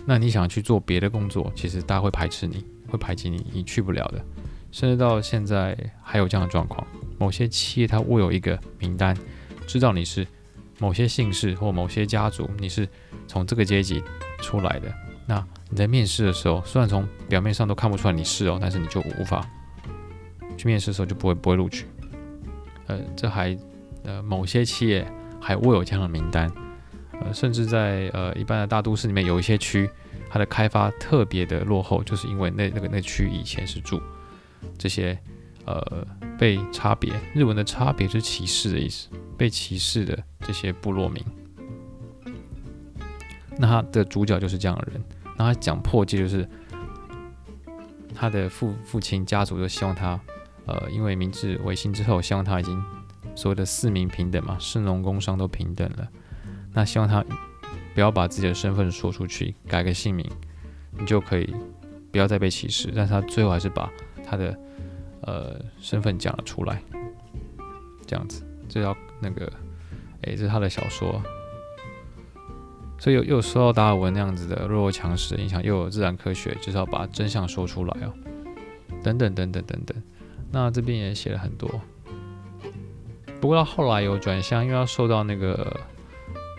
[0.05, 4.25] 那你想去做别的工作，其实大家会排斥你，会排挤你，你去不了的。
[4.73, 6.85] 甚至到现在还有这样的状况，
[7.19, 9.17] 某些企业它握有一个名单，
[9.69, 10.27] 知道你是
[10.81, 12.89] 某些姓氏或某些家族，你是
[13.29, 14.03] 从这个阶级
[14.41, 14.93] 出来的，
[15.29, 15.47] 那。
[15.71, 19.43] 你在面试的时候，虽然从表面上都看不出来你是哦，但是你就无法
[20.55, 21.87] 去面试的时候就不会不会录取。
[22.89, 23.57] 呃，这还
[24.05, 26.53] 呃某些企业还握有这样的名单，
[27.23, 29.89] 呃，甚至在呃一般的大都市里面有一些区，
[30.29, 33.99] 它的开发特别的落后，就是因为那那个那区以前是住
[34.79, 35.19] 这些
[35.65, 36.07] 呃
[36.39, 41.25] 被差别，日文的差别是歧视的意思，被歧视的这些部落民。
[43.59, 45.03] 那他的主角就是这样的人。
[45.37, 46.49] 那他讲破戒，就是
[48.15, 50.19] 他的父父亲家族就希望他，
[50.67, 52.83] 呃，因为明治维新之后，希望他已经
[53.35, 56.09] 所谓的四民平等嘛，士农工商都平等了。
[56.73, 57.25] 那希望他
[57.95, 60.27] 不要把自己的身份说出去，改个姓名，
[60.99, 61.55] 你就可以
[62.11, 62.91] 不要再被歧视。
[62.95, 63.91] 但是他最后还是把
[64.33, 64.59] 他的
[65.21, 66.83] 呃身份讲了出来，
[68.07, 69.47] 这样子，这要那个，
[70.23, 71.21] 哎，这是他的小说。
[72.99, 78.15] 所以又又受到达尔文那样子的弱肉强食的影响，又有自然科学，就是要把真相说出来哦，
[79.03, 80.03] 等等等等等等。
[80.51, 81.69] 那这边也写了很多，
[83.39, 85.79] 不过到后来有转向，因为要受到那个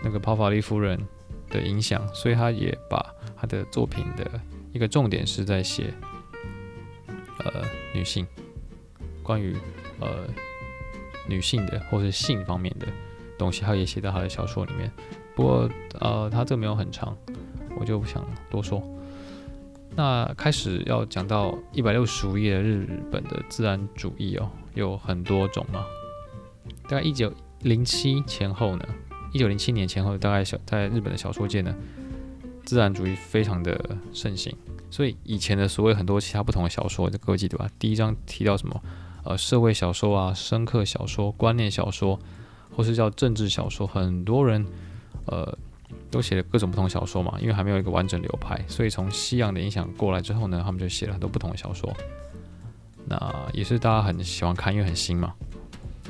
[0.04, 0.96] 那个泡法利夫人
[1.48, 3.04] 的影响，所以他也把
[3.36, 4.30] 他的作品的
[4.70, 5.92] 一个重点是在写
[7.38, 7.62] 呃
[7.94, 8.26] 女性，
[9.22, 9.56] 关于
[10.00, 10.26] 呃
[11.28, 12.86] 女性的或是性方面的
[13.38, 14.90] 东西，他也写到他的小说里面。
[15.34, 15.68] 不过，
[16.00, 17.16] 呃，他这个没有很长，
[17.78, 18.82] 我就不想多说。
[19.96, 25.84] 那开始要讲到一百六十五页的日本的自然主义哦，有很多种嘛。
[26.88, 28.84] 大概一九零七前后呢，
[29.32, 31.74] 一九零七年前后，大概小在日本的小说界呢，
[32.64, 34.56] 自然主义非常的盛行。
[34.90, 37.68] 所以以前的所谓很多其他不同的小说，各位记得吧？
[37.78, 38.82] 第一章提到什么？
[39.24, 42.18] 呃，社会小说啊，深刻小说、观念小说，
[42.76, 44.66] 或是叫政治小说，很多人
[45.26, 45.56] 呃。
[46.10, 51.92] 都写了各种不同小说嘛，因为还没有一个完整流派，所以从西洋的影响过来之后呢，他们就写了很多不同的小说。
[53.06, 55.34] 那也是大家很喜欢看，因为很新嘛。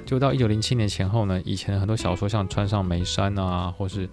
[0.04, 4.06] 就到一九零七年前后呢，以前的很多小说像《川上梅山》啊，或是《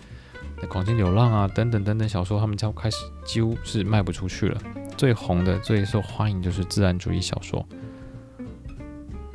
[0.67, 4.61] 广津流浪》啊等等等等小说，他们就开始几乎是卖不出去了。
[4.97, 7.65] 最红的、最受欢迎就是自然主义小说。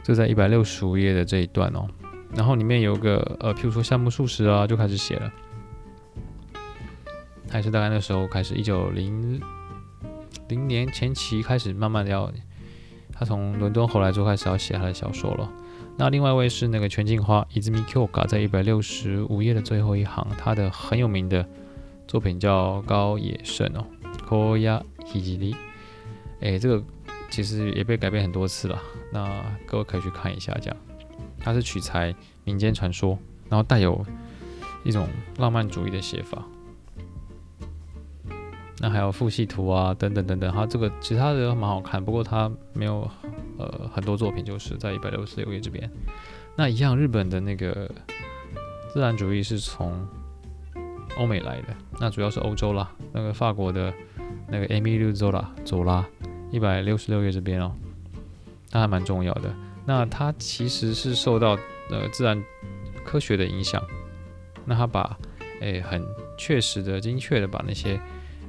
[0.05, 1.89] 就在一百六十五页的这一段哦，
[2.35, 5.33] 然后里面有个呃，譬如说夏目漱石啊，就开始写了。
[7.51, 9.41] 还是大概那时候开始，一九零
[10.49, 12.31] 零年前期开始，慢慢的要
[13.13, 15.53] 他从伦敦回来之后开始要写他的小说了。
[15.99, 21.47] 那另外一位是那个泉镜花伊兹米 Q 嘎，在一百六十五页的最后一行，他的很有名的
[22.07, 23.87] 作品叫《高野胜》哦
[24.29, 25.57] ，Koya Hijiri。
[26.41, 26.85] 哎，这个
[27.31, 28.79] 其实也被改编很多次了，
[29.11, 30.53] 那各位可以去看一下。
[30.61, 30.77] 这样，
[31.41, 34.05] 它是取材民间传说，然后带有
[34.85, 36.45] 一种浪漫主义的写法。
[38.79, 43.11] 那还有《父系图》啊，等等等等，它这个其他的蛮好看，不过它没有
[43.59, 45.91] 呃很多作品，就是在一百六十六页这边。
[46.57, 47.91] 那一样，日本的那个
[48.93, 50.07] 自然主义是从
[51.17, 52.91] 欧美来的，那主要是欧洲啦。
[53.13, 53.93] 那个法国的
[54.49, 56.07] 那个 Émile Zola 左拉，
[56.51, 57.73] 一百六十六页这边哦，
[58.73, 59.55] 那还蛮重要的。
[59.85, 61.59] 那它其实是受到
[61.91, 62.43] 呃自然
[63.05, 63.83] 科学的影响，
[64.65, 65.17] 那他把
[65.61, 66.05] 诶、很
[66.37, 67.99] 确实的、精确的把那些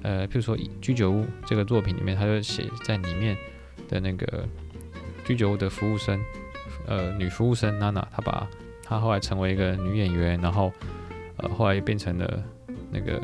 [0.02, 3.38] 呃，譬如说《居酒屋》这个作品里面，他就写在里面
[3.88, 4.46] 的那个
[5.28, 6.18] 居酒屋的服务生，
[6.86, 8.48] 呃，女服务生娜娜，她把
[8.82, 10.72] 她后来成为一个女演员，然后
[11.36, 12.42] 呃，后来变成了
[12.90, 13.22] 那个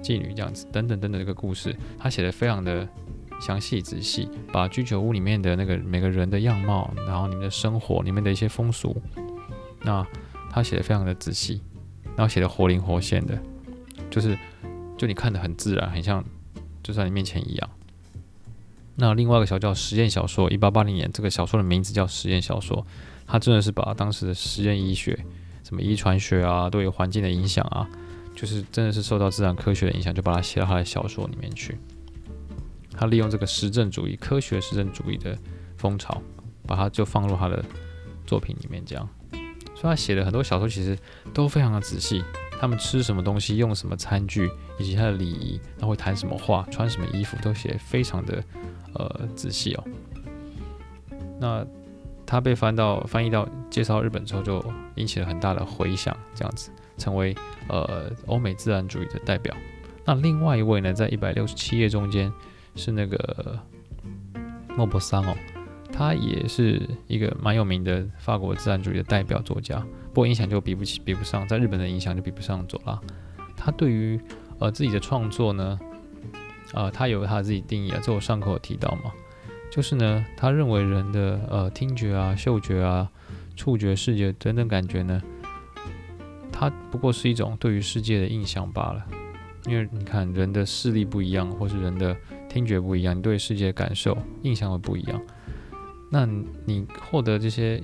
[0.00, 2.88] 妓女这样子，等等等等这个故事，她写的非常的
[3.40, 8.96] 详细仔细，把居酒屋里面的那个每个人的样貌，然后你们的生活里面的一些风俗，
[9.82, 10.06] 那
[10.48, 11.60] 他写的非常的仔细，
[12.16, 13.36] 然后写的活灵活现的，
[14.08, 14.38] 就是。
[14.96, 16.22] 就你看的很自然，很像
[16.82, 17.70] 就在你面前一样。
[18.96, 22.86] 那另外一个小叫实验小说，一八八零年，这个小说的名字叫实验小说。
[23.26, 25.18] 他真的是把当时的实验医学，
[25.62, 27.88] 什么遗传学啊，对环境的影响啊，
[28.34, 31.78] 就是真的是受到自然科学的影响，就把它写到他的小说里面去。
[32.92, 35.38] 他利用这个实证主义、科学实证主义的
[35.76, 36.20] 风潮，
[36.66, 37.64] 把它就放入他的
[38.26, 39.08] 作品里面，这样。
[39.74, 40.98] 所以他写的很多小说其实
[41.32, 42.22] 都非常的仔细。
[42.60, 48.44] 他们吃什么东西，用什么餐具，以及他的礼仪，他会谈什么话，穿什么衣服，都写非常的
[48.94, 49.84] 呃仔细哦。
[51.38, 51.66] 那
[52.26, 54.64] 他被翻到翻译到介绍日本之后，就
[54.96, 57.34] 引起了很大的回响，这样子成为
[57.68, 59.54] 呃欧美自然主义的代表。
[60.04, 62.32] 那另外一位呢，在一百六十七页中间
[62.76, 63.58] 是那个
[64.76, 65.36] 莫泊桑哦，
[65.92, 69.78] 他也是一个蛮有名的法国自然主义的代表作家。
[70.12, 72.98] 不过影响就比不起，比不上，在日本的影响就比不上左拉。
[73.56, 74.20] 他对于
[74.58, 75.78] 呃自己的创作呢，
[76.74, 79.12] 呃，他有他自己定义啊，这我上课有提到嘛，
[79.70, 83.10] 就是呢，他认为人的呃听觉啊、嗅觉啊、
[83.56, 85.22] 触觉、视觉等等感觉呢，
[86.52, 89.06] 它不过是一种对于世界的印象罢了。
[89.66, 92.16] 因为你看人的视力不一样，或是人的
[92.48, 95.20] 听觉不一样，你对世界的感受、印象会不一样。
[96.10, 96.26] 那
[96.64, 97.82] 你获得这些。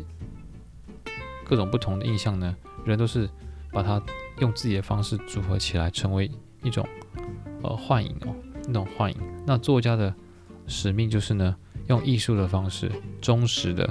[1.48, 3.30] 各种不同的印象呢，人都是
[3.70, 4.02] 把它
[4.40, 6.28] 用自己的方式组合起来，成为
[6.64, 6.84] 一种
[7.62, 8.34] 呃幻影哦，
[8.66, 9.18] 那种幻影。
[9.46, 10.14] 那作家的
[10.66, 11.56] 使命就是呢，
[11.88, 13.88] 用艺术的方式，忠实的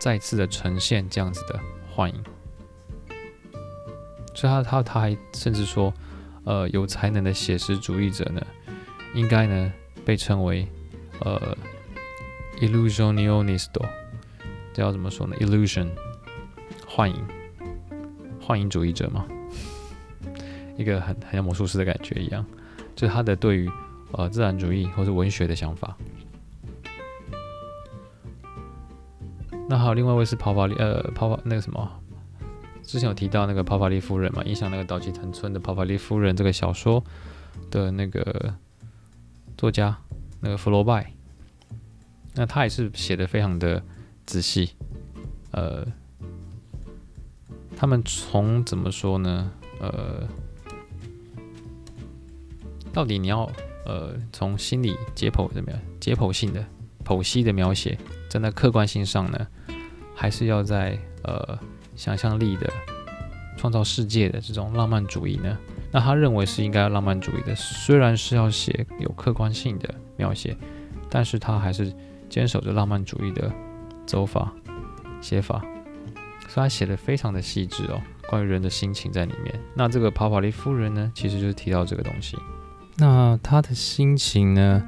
[0.00, 1.58] 再次的呈现这样子的
[1.94, 2.22] 幻影。
[4.34, 5.92] 所以他他他还甚至说，
[6.44, 8.40] 呃，有才能的写实主义者呢，
[9.14, 9.72] 应该呢
[10.04, 10.68] 被称为
[11.20, 11.56] 呃
[12.60, 13.68] illusionionist
[14.72, 15.88] 这要怎么说呢？illusion。
[16.86, 17.24] 幻影，
[18.40, 19.24] 幻影主义者嘛，
[20.76, 22.44] 一个很很像魔术师的感觉一样，
[22.98, 23.70] 就是他的对于
[24.10, 25.96] 呃自然主义或是文学的想法。
[29.68, 31.88] 那还有另外一位是泡法利呃泡法那个什么，
[32.82, 37.04] 之前有提到那个泡法利夫人嘛，影响那个岛崎藤村的泡法利夫人这个小说
[37.70, 38.52] 的那个
[39.56, 39.96] 作家
[40.40, 41.12] 那个弗罗拜，
[42.34, 43.80] 那他也是写的非常的
[44.26, 44.72] 仔细，
[45.52, 45.86] 呃。
[47.80, 49.52] 他们从怎么说呢？
[49.80, 50.26] 呃，
[52.98, 53.48] 到底你要
[53.84, 55.80] 呃，从心理解剖怎么样？
[56.00, 56.66] 解剖性的
[57.04, 57.96] 剖析的描写，
[58.28, 59.46] 站在客观性上呢，
[60.16, 61.56] 还是要在呃
[61.94, 62.68] 想象力的
[63.56, 65.56] 创造世界的这种浪漫主义呢？
[65.92, 70.56] 那他认为是应该浪漫主义的，虽然是要写有客观性的描写，
[71.08, 71.94] 但是他还是
[72.28, 73.48] 坚守着浪漫主义的
[74.06, 74.52] 走法
[75.20, 75.60] 写法，
[76.48, 79.54] 所以他写的非常的细致哦，关于人的心情在里面。
[79.72, 82.36] 那这个帕帕利夫人呢，其实就是提到这个东西。
[82.98, 84.82] 那他的心情呢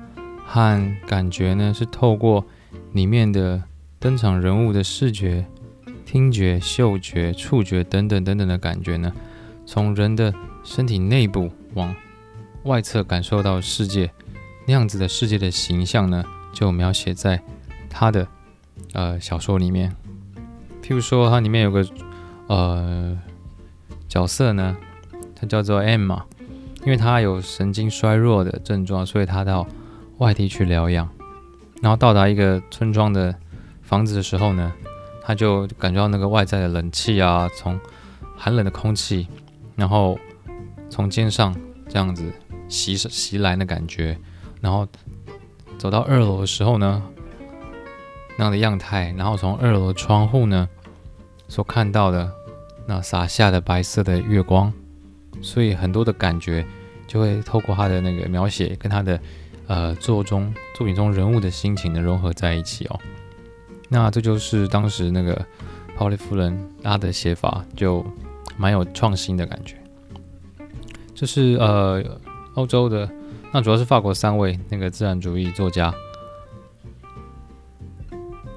[0.45, 2.45] 和感觉呢，是透过
[2.93, 3.63] 里面的
[3.99, 5.47] 登场人物的视觉、
[6.05, 9.13] 听觉、嗅觉、触觉等等等等的感觉呢，
[9.65, 10.35] 从人的。
[10.63, 11.97] 身体内部往
[12.65, 14.11] 外侧感受到世界
[14.67, 17.41] 那样子的世界的形象呢，就描写在
[17.89, 18.29] 他的
[18.93, 19.91] 呃小说里面。
[20.83, 21.83] 譬如说，它里面有个
[22.49, 23.19] 呃
[24.07, 24.77] 角色呢，
[25.35, 26.27] 他叫做 M 嘛，
[26.85, 29.67] 因为他有神经衰弱的症状，所以他到
[30.19, 31.09] 外地去疗养。
[31.83, 33.35] 然后到达一个村庄的
[33.83, 34.73] 房子的时候呢，
[35.23, 37.79] 他就感觉到那个外在的冷气啊，从
[38.37, 39.27] 寒冷的空气，
[39.77, 40.19] 然后。
[40.93, 41.55] 从肩上
[41.89, 42.33] 这样子
[42.69, 44.19] 袭袭来的感觉，
[44.61, 44.85] 然后
[45.79, 47.01] 走到二楼的时候呢，
[48.37, 50.69] 那样的样态，然后从二楼的窗户呢
[51.47, 52.29] 所看到的
[52.89, 54.73] 那洒下的白色的月光，
[55.43, 56.65] 所以很多的感觉
[57.07, 59.21] 就会透过他的那个描写，跟他的
[59.67, 63.01] 呃作中作品中人物的心情的融合在一起哦。
[63.89, 65.35] 那这就是当时那个
[65.97, 68.05] 帕帕利夫人他的写法，就
[68.57, 69.77] 蛮有创新的感觉。
[71.15, 72.03] 这是呃
[72.55, 73.07] 欧洲的，
[73.53, 75.95] 那主要是法国三位那个自然主义作家，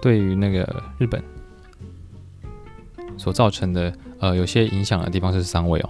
[0.01, 1.21] 对于那个日本
[3.17, 5.89] 所造成的呃有些影响的地方是三位哦。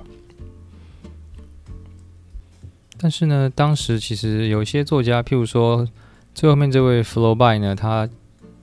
[3.03, 5.85] 但是呢，当时其实有些作家，譬如说
[6.33, 8.09] 最后面这位福楼拜呢，他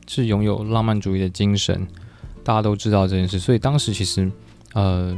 [0.09, 1.87] 是拥有浪漫主义的精神，
[2.43, 4.33] 大家都知道这件事，所以当时其实
[4.73, 5.15] 呃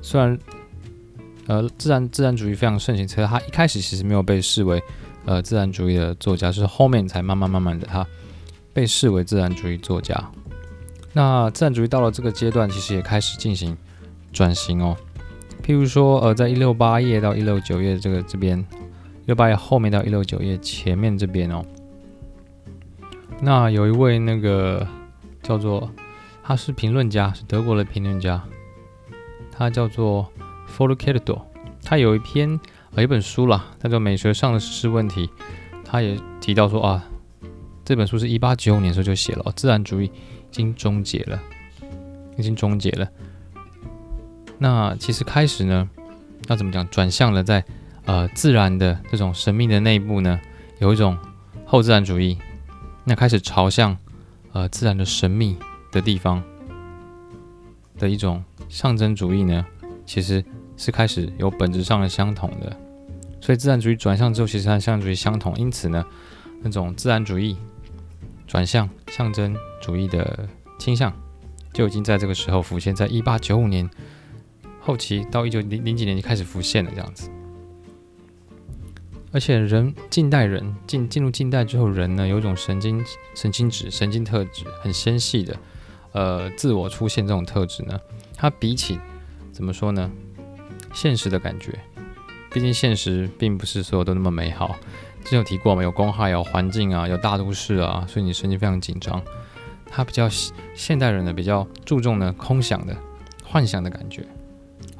[0.00, 0.38] 虽然。
[1.48, 4.80] 呃，自然自然主义非常盛行，其实他一开始其实没有被视为
[5.24, 8.06] 呃自然主义的作家，是后面才慢慢慢慢的他
[8.72, 10.30] 被视为自然主义作家。
[11.12, 13.76] 那自然主义到了这个阶段，其实也开始进行
[14.32, 14.96] 转型哦。
[15.62, 21.64] 譬如说，呃，在一六八页到一六九页这个这边，一六八页后面到一六九页前面这边哦，
[23.40, 24.86] 那有一位那个
[25.42, 25.90] 叫做
[26.42, 28.42] 他是评论家，是德国的评论家，
[29.50, 30.30] 他叫做。
[30.74, 31.38] Fourcade，
[31.84, 32.58] 他有一篇
[32.94, 35.26] 呃一本书啦，叫做《美学上的实事问题》，
[35.84, 37.04] 他也提到说啊，
[37.84, 40.10] 这本书是一八九五年的时候就写了，自然主义已
[40.50, 41.38] 经终结了，
[42.38, 43.06] 已经终结了。
[44.62, 45.90] 那其实开始呢，
[46.46, 47.64] 要怎么讲，转向了在
[48.04, 50.40] 呃自然的这种神秘的内部呢，
[50.78, 51.18] 有一种
[51.66, 52.38] 后自然主义，
[53.02, 53.96] 那开始朝向
[54.52, 55.58] 呃自然的神秘
[55.90, 56.40] 的地方
[57.98, 59.66] 的一种象征主义呢，
[60.06, 60.44] 其实。
[60.74, 62.76] 是开始有本质上的相同的，
[63.40, 66.04] 所以自然主义转向之后，其实和象征主义相同，因此呢，
[66.60, 67.56] 那种自然主义
[68.48, 70.48] 转向象征主义的
[70.80, 71.12] 倾向，
[71.72, 73.88] 就已经在这个时候浮现，在一八九五年
[74.82, 77.30] 后期到一九零零几年就开始浮现了这样子。
[79.30, 83.02] 而且人近代人进进入近代之后，人呢有一种神经
[83.34, 85.56] 神经质神经特质，很纤细的
[86.12, 87.98] 呃自我出现这种特质呢，
[88.36, 88.98] 它比起
[89.50, 90.10] 怎么说呢？
[90.92, 91.78] 现实的感觉，
[92.52, 94.76] 毕竟现实并不是所有都那么美好。
[95.24, 99.22] 之前有提过嘛，有公害、有环境啊，有大都市啊，所以你神经非常紧张。
[99.86, 100.28] 他比较
[100.74, 102.94] 现代人呢比较注重呢空想的
[103.42, 104.26] 幻想的感觉，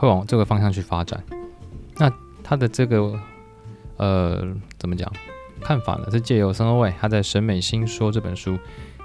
[0.03, 1.22] 会往这个方向去发展。
[1.96, 3.16] 那他的这个
[3.98, 4.44] 呃
[4.76, 5.11] 怎么讲
[5.61, 6.11] 看法呢？
[6.11, 8.59] 是借由森欧卫他在《审美新说》这本书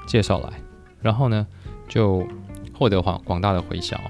[0.07, 0.59] 介绍来，
[0.99, 1.45] 然后呢
[1.87, 2.27] 就
[2.73, 4.01] 获得广广大的回响。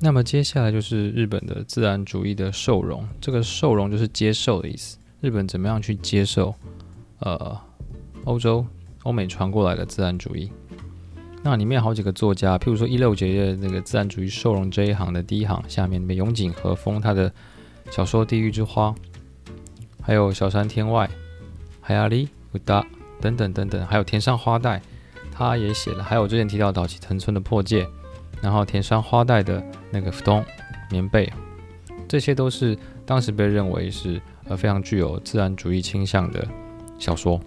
[0.00, 4.96] 那么接下来就是日本的自然主义的受容，这个受容就是接受的意思。
[5.20, 6.54] 日本怎么样去接受
[7.18, 7.60] 呃
[8.24, 8.66] 欧洲、
[9.02, 10.50] 欧美传过来的自然主义？
[11.42, 17.32] 那里面好几个作家，譬如说一六九页那个自然主义受容这一行的第一行下面，永井和风他的
[17.90, 18.90] 小说《地狱之花》，
[20.00, 21.10] 还有小山天外、
[21.80, 22.86] 海亚里乌达
[23.20, 24.80] 等等等等，还有田上花带，
[25.32, 27.84] 他也写了，还有之前提到岛崎藤村的《破戒》。
[28.40, 30.44] 然后田上花带的那个布団
[30.90, 31.32] 棉被，
[32.08, 32.76] 这些都是
[33.06, 36.44] 当时被认为是呃非常具有自然主义倾向的
[36.98, 37.40] 小说。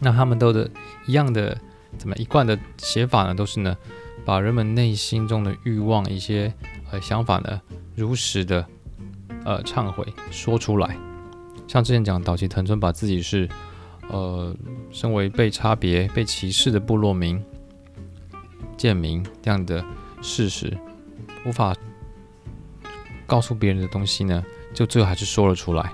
[0.00, 0.68] 那他们都的
[1.06, 1.56] 一样的
[1.98, 3.34] 怎么一贯的写法呢？
[3.34, 3.76] 都是呢
[4.24, 6.52] 把人们内心中的欲望一些
[6.90, 7.60] 呃想法呢
[7.94, 8.66] 如实的
[9.44, 10.96] 呃忏悔说出来。
[11.68, 13.48] 像之前讲岛崎藤村把自己是
[14.08, 14.54] 呃
[14.90, 17.42] 身为被差别、被歧视的部落民、
[18.76, 19.84] 贱民这样的
[20.20, 20.76] 事实，
[21.46, 21.74] 无法
[23.26, 25.92] 告诉别人的东西呢，就最后还是说了出来。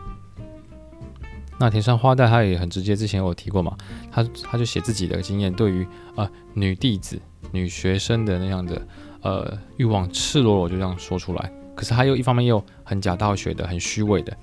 [1.61, 3.76] 那田上花代他也很直接，之前我提过嘛，
[4.12, 5.82] 他他就写自己的经验，对于
[6.14, 8.80] 啊、呃、女弟子、女学生的那样的
[9.22, 11.52] 呃欲望，赤裸裸就这样说出来。
[11.74, 14.36] 可是他又一方面又很假道学的、很虚伪的，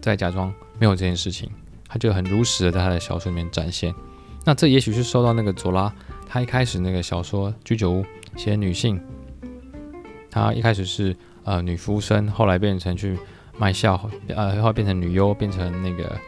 [0.00, 1.50] 在假装没有这件事情，
[1.86, 3.94] 他就很如实的在他的小说里面展现。
[4.46, 5.94] 那这也许是受到那个佐拉
[6.26, 8.02] 他一开始那个小说《居酒屋》
[8.34, 8.98] 写女性，
[10.30, 11.14] 他一开始是
[11.44, 13.18] 呃女服务生，后来变成去。
[13.62, 16.18] 卖笑，呃，后来变成女优，变成那个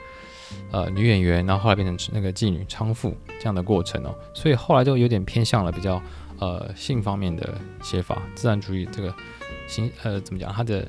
[0.70, 6.00] 呃女演员，然后后来变成那个妓女、娼妇这样的过程哦，所以后来就有点偏向了比较
[6.38, 9.12] 呃性方面的写法，自然主义这个
[9.66, 10.86] 性呃怎么讲，它的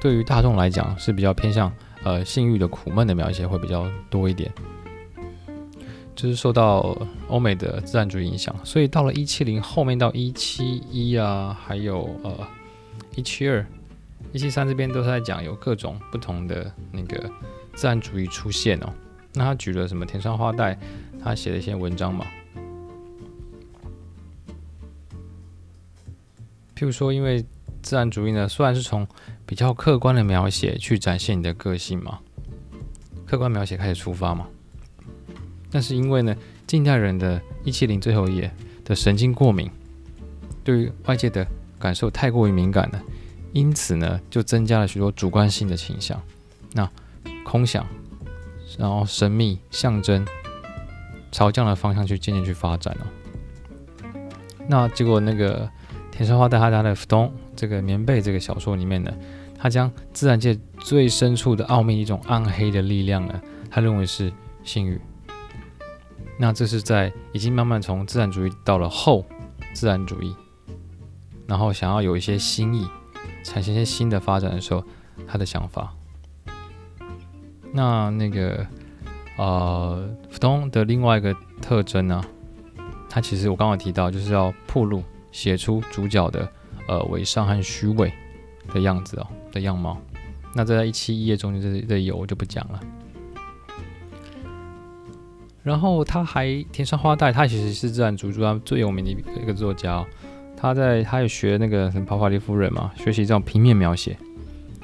[0.00, 1.70] 对于大众来讲是比较偏向
[2.02, 4.50] 呃性欲的苦闷的描写会比较多一点，
[6.16, 6.96] 就是受到
[7.28, 12.32] 欧美的自然主义影响，所以到了一七零后面到一七一啊，还有呃
[13.14, 13.66] 一七二。
[14.32, 17.30] 一七三这边都是在讲有各种不同的那个
[17.74, 18.92] 自然主义出现哦。
[19.34, 20.78] 那他举了什么田上花代
[21.22, 22.26] 他写了一些文章嘛？
[26.74, 27.44] 譬如说，因为
[27.82, 29.06] 自然主义呢，虽然是从
[29.46, 32.18] 比较客观的描写去展现你的个性嘛，
[33.26, 34.48] 客观描写开始出发嘛，
[35.70, 36.34] 但是因为呢，
[36.66, 38.50] 近代人的一七零最后一页
[38.84, 39.70] 的神经过敏，
[40.64, 41.46] 对于外界的
[41.78, 43.02] 感受太过于敏感了。
[43.52, 46.20] 因此呢，就增加了许多主观性的倾向，
[46.72, 46.88] 那
[47.44, 47.86] 空想，
[48.78, 50.26] 然后神秘象征，
[51.30, 53.06] 朝这样的方向去渐渐去发展了。
[54.66, 55.68] 那结果那个
[56.10, 57.20] 田上花代他家的《布団》
[57.54, 59.12] 这个棉被这个小说里面呢，
[59.58, 63.38] 他将自然界最深处的奥秘一种暗黑的力量呢，
[63.70, 64.32] 他认为是
[64.64, 64.98] 性欲。
[66.38, 69.26] 那这是在已经慢慢从自然主义到了后
[69.74, 70.34] 自然主义，
[71.46, 72.88] 然后想要有一些新意。
[73.42, 74.84] 产生一些新的发展的时候，
[75.26, 75.94] 他的想法。
[77.72, 78.66] 那那个
[79.38, 82.22] 呃，布団的另外一个特征呢，
[83.08, 86.46] 它其实我刚刚提到，就是要铺路写出主角的
[86.86, 88.12] 呃伪善和虚伪
[88.74, 89.96] 的样子哦的样貌。
[90.54, 92.80] 那在一期一页中间这这有我就不讲了。
[95.62, 100.06] 然后他还田上花代，他其实是自然主义最有名的一个作家哦。
[100.62, 104.16] 他在，他也学那个什么帕帕利夫人嘛，学习这种平面描写。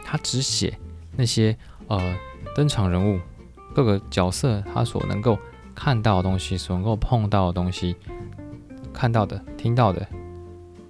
[0.04, 0.76] 他只写
[1.16, 1.56] 那些
[1.86, 2.16] 呃
[2.52, 3.20] 登场人物
[3.72, 5.38] 各个角色他所能够
[5.76, 7.94] 看到的东西，所能够碰到的东西，
[8.92, 10.04] 看到的、听到的、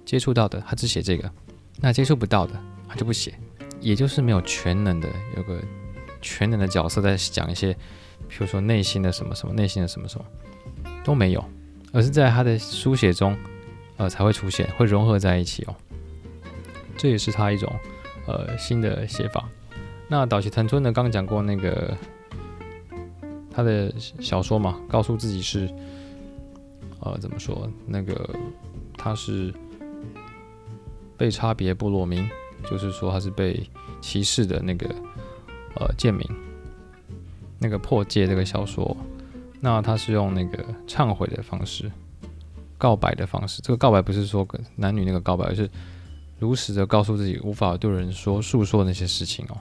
[0.05, 1.31] 接触到的，他只写这个。
[1.79, 2.53] 那接触不到的，
[2.87, 3.35] 他就不写。
[3.79, 5.61] 也就是没有全能的，有个
[6.19, 7.71] 全能的角色在讲一些，
[8.27, 10.25] 比如说内心的什么什么，内心的什么什么
[11.03, 11.45] 都没有，
[11.91, 13.37] 而是在他的书写中。
[13.99, 15.75] 呃，才会出现，会融合在一起哦。
[16.97, 17.69] 这也是他一种
[18.25, 19.47] 呃新的写法。
[20.07, 21.95] 那岛崎藤村呢，刚刚讲过那个
[23.51, 25.69] 他的小说嘛，告诉自己是
[27.01, 27.69] 呃怎么说？
[27.85, 28.29] 那个
[28.97, 29.53] 他是
[31.17, 32.27] 被差别部落民，
[32.69, 33.69] 就是说他是被
[34.01, 34.89] 歧视的那个
[35.75, 36.25] 呃贱民。
[37.61, 38.95] 那个破戒这个小说，
[39.59, 41.91] 那他是用那个忏悔的方式。
[42.79, 45.69] 告白的方式，这个告白不是说跟男女那个告白，而是
[46.39, 49.57] 如实的告诉自己无法对人说诉说那些事情哦。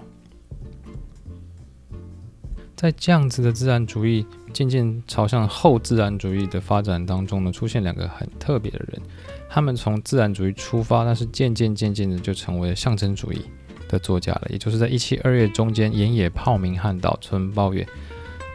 [2.77, 9.03] 在这样子的自然主义渐渐朝向后自然主义的发展当中呢，出现两个很特别的人，
[9.51, 13.43] 他们从自然主义出发，但是渐渐渐渐的就成为了象征主义
[13.89, 14.47] 的作家了。
[14.51, 17.85] 也就是在一七二月中间，岩野泡明和岛村抱月，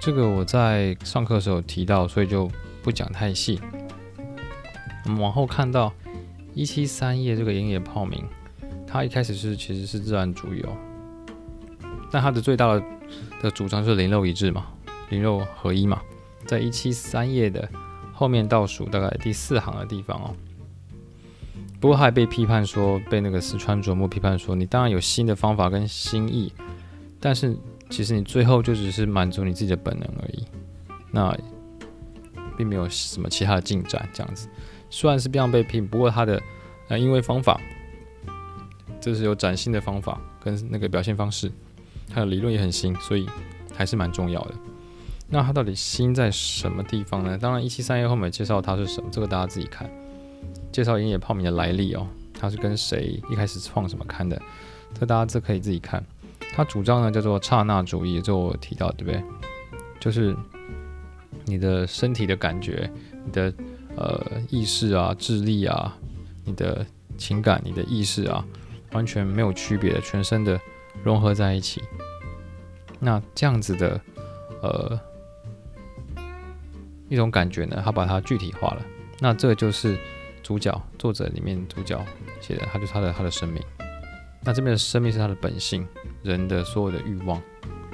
[0.01, 2.49] 这个我在上课的时候提到，所以就
[2.81, 3.59] 不讲太细。
[5.05, 5.93] 我们往后看到
[6.53, 8.23] 一七三页这个岩野泡明，
[8.87, 10.77] 他一开始是其实是自然主义哦，
[12.11, 12.83] 但他的最大的
[13.41, 14.67] 的主张是灵肉一致嘛，
[15.09, 16.01] 灵肉合一嘛，
[16.45, 17.67] 在一七三页的
[18.13, 20.35] 后面倒数大概第四行的地方哦。
[21.79, 26.53] 不过还被批判说，被那个四川啄木批判说，你当然有新的方法跟新意，
[27.19, 27.57] 但是
[27.89, 30.45] 其实你最后就只是满足你自己的本能而已，
[31.11, 31.37] 那
[32.55, 34.47] 并没有什么其他的进展这样子。
[34.93, 36.39] 虽然是这样被批，不过他的
[36.87, 37.59] 呃，因为方法，
[39.01, 41.51] 这是有崭新的方法跟那个表现方式，
[42.07, 43.27] 他的理论也很新，所以
[43.75, 44.53] 还是蛮重要的。
[45.27, 47.35] 那他到底新在什么地方呢？
[47.35, 49.89] 当然，一七三页后面介绍他是什么，这个大家自己看。
[50.71, 52.05] 介绍岩野泡明的来历哦，
[52.39, 54.39] 他是跟谁一开始创什么刊的，
[54.93, 56.05] 这大家这可以自己看。
[56.53, 59.23] 他主张呢叫做刹那主义，就我提到对不对？
[59.99, 60.35] 就是
[61.45, 62.87] 你的身体的感觉，
[63.25, 63.51] 你的
[63.95, 65.97] 呃意识啊、智力啊、
[66.45, 66.85] 你的
[67.17, 68.45] 情感、你的意识啊，
[68.91, 70.59] 完全没有区别的，全身的
[71.03, 71.81] 融合在一起。
[72.99, 74.01] 那这样子的
[74.61, 74.99] 呃
[77.09, 78.85] 一种感觉呢，他把它具体化了。
[79.19, 79.97] 那这就是
[80.41, 82.03] 主角作者里面主角
[82.41, 83.61] 写的，他就是他的他的生命。
[84.41, 85.87] 那这边的生命是他的本性，
[86.23, 87.41] 人的所有的欲望，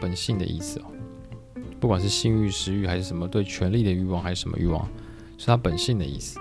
[0.01, 0.85] 本性的意思哦。
[1.79, 4.89] 不管是性欲、食欲，还是什么对权力的欲望，还是什么欲望，
[5.39, 6.39] 是他本性的意思。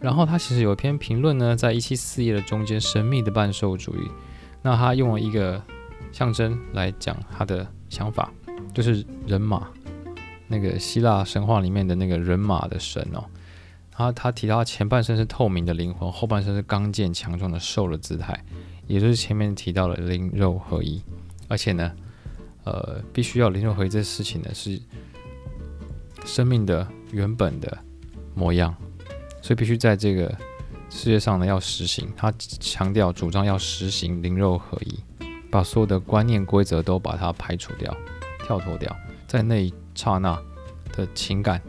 [0.00, 4.06] 然后他其实有一篇评论呢，在一七四页的中间，《神秘的半兽主义》。
[4.62, 5.62] 那他用了一个
[6.12, 8.32] 象征来讲他的想法，
[8.72, 9.68] 就是人马，
[10.48, 13.24] 那个希腊神话里面的那个人马的神哦。
[13.90, 18.42] 他他提到前半身是透明的灵魂，后半身是刚健强壮的兽的姿态。
[18.88, 21.00] 也就是前面提到了灵肉合一，
[21.48, 21.92] 而且呢，
[22.64, 24.80] 呃，必须要灵肉合一这事情呢，是
[26.24, 27.78] 生命的原本的
[28.34, 28.74] 模样，
[29.40, 30.26] 所以必须在这个
[30.90, 32.12] 世界上呢要实行。
[32.16, 34.98] 他强调主张要实行灵肉合一，
[35.50, 37.94] 把所有的观念规则都把它排除掉、
[38.44, 38.94] 跳脱掉，
[39.26, 40.38] 在那一刹那
[40.92, 41.60] 的情感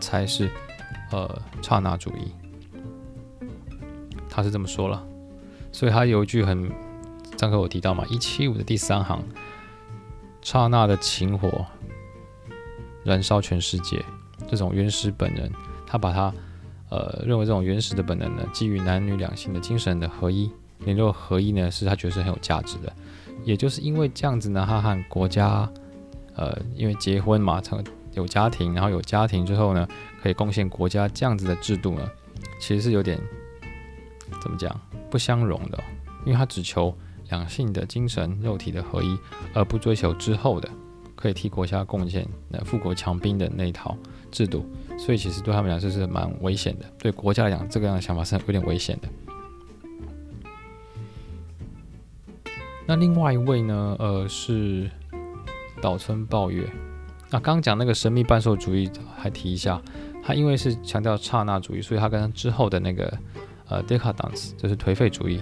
[0.00, 0.50] 才是
[1.10, 2.32] 呃刹那主义。
[4.28, 5.06] 他是这么说了。
[5.72, 6.68] 所以他有一句很，
[7.36, 9.22] 上课我提到嘛，一七五的第三行，
[10.42, 11.64] 刹那的情火
[13.04, 14.04] 燃烧全世界，
[14.48, 15.48] 这种原始本能，
[15.90, 16.32] 他把它
[16.88, 20.48] 呃认为这种原始的本能呢，基于男女两性的精神的合一，
[20.84, 22.92] 灵肉合一呢，是他觉得是很有价值的。
[23.42, 25.68] 也就是因为这样子呢，他和国家
[26.36, 27.82] 呃，因为结婚嘛，成
[28.12, 29.88] 有家庭，然后有家庭之后呢，
[30.22, 32.08] 可以贡献国家这样子的制度呢，
[32.60, 33.18] 其实是有点
[34.40, 34.80] 怎么讲？
[35.10, 35.82] 不相容的，
[36.24, 36.96] 因为他只求
[37.30, 39.18] 两性的精神肉体的合一，
[39.54, 40.68] 而不追求之后的
[41.16, 43.96] 可以替国家贡献、那富国强兵的那一套
[44.30, 44.64] 制度，
[44.98, 46.86] 所以其实对他们来说是蛮危险的。
[46.98, 49.08] 对国家来讲，这个样的想法是有点危险的。
[52.86, 53.96] 那另外一位呢？
[53.98, 54.90] 呃，是
[55.80, 56.68] 岛村抱月。
[57.30, 59.80] 那刚刚讲那个神秘半兽主义，还提一下，
[60.22, 63.12] 他因为是强调刹那主义，所以他跟之后的那个。
[63.72, 65.34] 呃，decadence 就是颓废主义，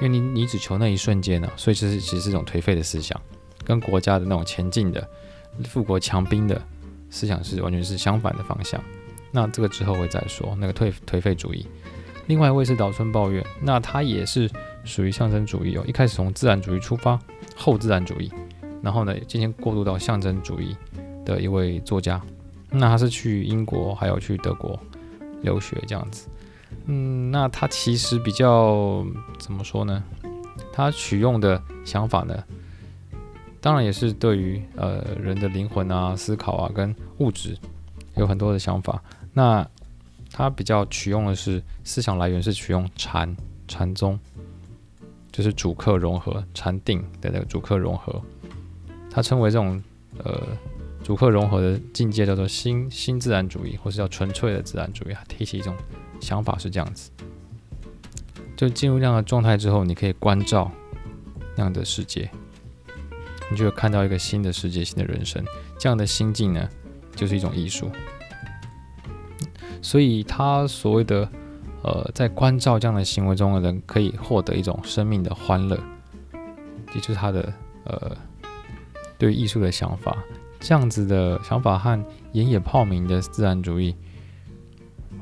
[0.00, 3.20] 因为你你只求那一瞬间呢，所以这是其实是一种颓废的思想，
[3.64, 5.04] 跟国家的那种前进的
[5.64, 6.62] 富国强兵的
[7.14, 8.80] 思想是完全是相反的方向。
[9.30, 11.64] 那这个之后会再说那个颓颓废主义。
[12.26, 14.50] 另外一位是岛村抱怨，那他也是
[14.82, 17.16] 属于象征主义哦，一开始从自然主义出发，
[17.54, 18.32] 后自然主义，
[18.82, 20.76] 然后呢渐渐过渡到象征主义
[21.24, 22.20] 的一位作家。
[22.70, 24.76] 那他是去英国还有去德国
[25.42, 26.28] 留学这样子。
[26.86, 29.06] 嗯，那他其实比较
[29.38, 30.02] 怎么说呢？
[30.72, 32.42] 他取用的想法呢，
[33.64, 37.56] 当然也是对于呃人的灵魂啊、思考啊跟物质
[38.14, 39.02] 有很多的想法。
[39.32, 39.66] 那
[40.30, 43.34] 他比较取用的是思想来源是取用禅
[43.66, 44.20] 禅宗，
[45.32, 48.20] 就是主客融合禅定的那个主客融合。
[49.10, 49.82] 他称为这种
[50.18, 50.46] 呃
[51.02, 55.14] 主客融合的境界叫做新新自然主义，或是叫纯粹的自然主义。
[55.14, 55.74] 他提起一种。
[56.20, 57.10] 想法是这样子，
[58.56, 60.70] 就进入那样的状态之后，你可以观照
[61.54, 62.30] 那样的世界，
[63.50, 65.44] 你就会看到一个新的世界、新的人生。
[65.78, 66.68] 这样的心境呢，
[67.14, 67.90] 就是一种艺术。
[69.82, 71.28] 所以，他所谓的
[71.82, 75.78] 呃，在关照这样的行为中的人，可以获得一种生命的欢乐，
[76.94, 77.52] 也就是他的
[77.84, 78.16] 呃
[79.18, 80.16] 对艺术的想法。
[80.60, 83.94] 这样子的想法和岩野泡明的自然主义。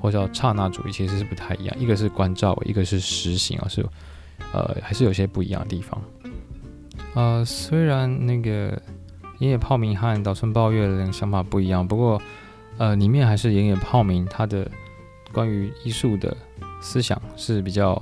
[0.01, 3.87] 或叫刹那主义，其实是不太一样，一个是关照，一个是实行啊，是
[4.53, 6.03] 呃还是有些不一样的地方。
[7.15, 8.81] 呃，虽然那个
[9.39, 12.21] 岩野泡明和岛村抱月的想法不一样，不过
[12.79, 14.71] 呃里面还是岩野泡明他的
[15.33, 16.37] 关于艺术的
[16.81, 18.01] 思想是比较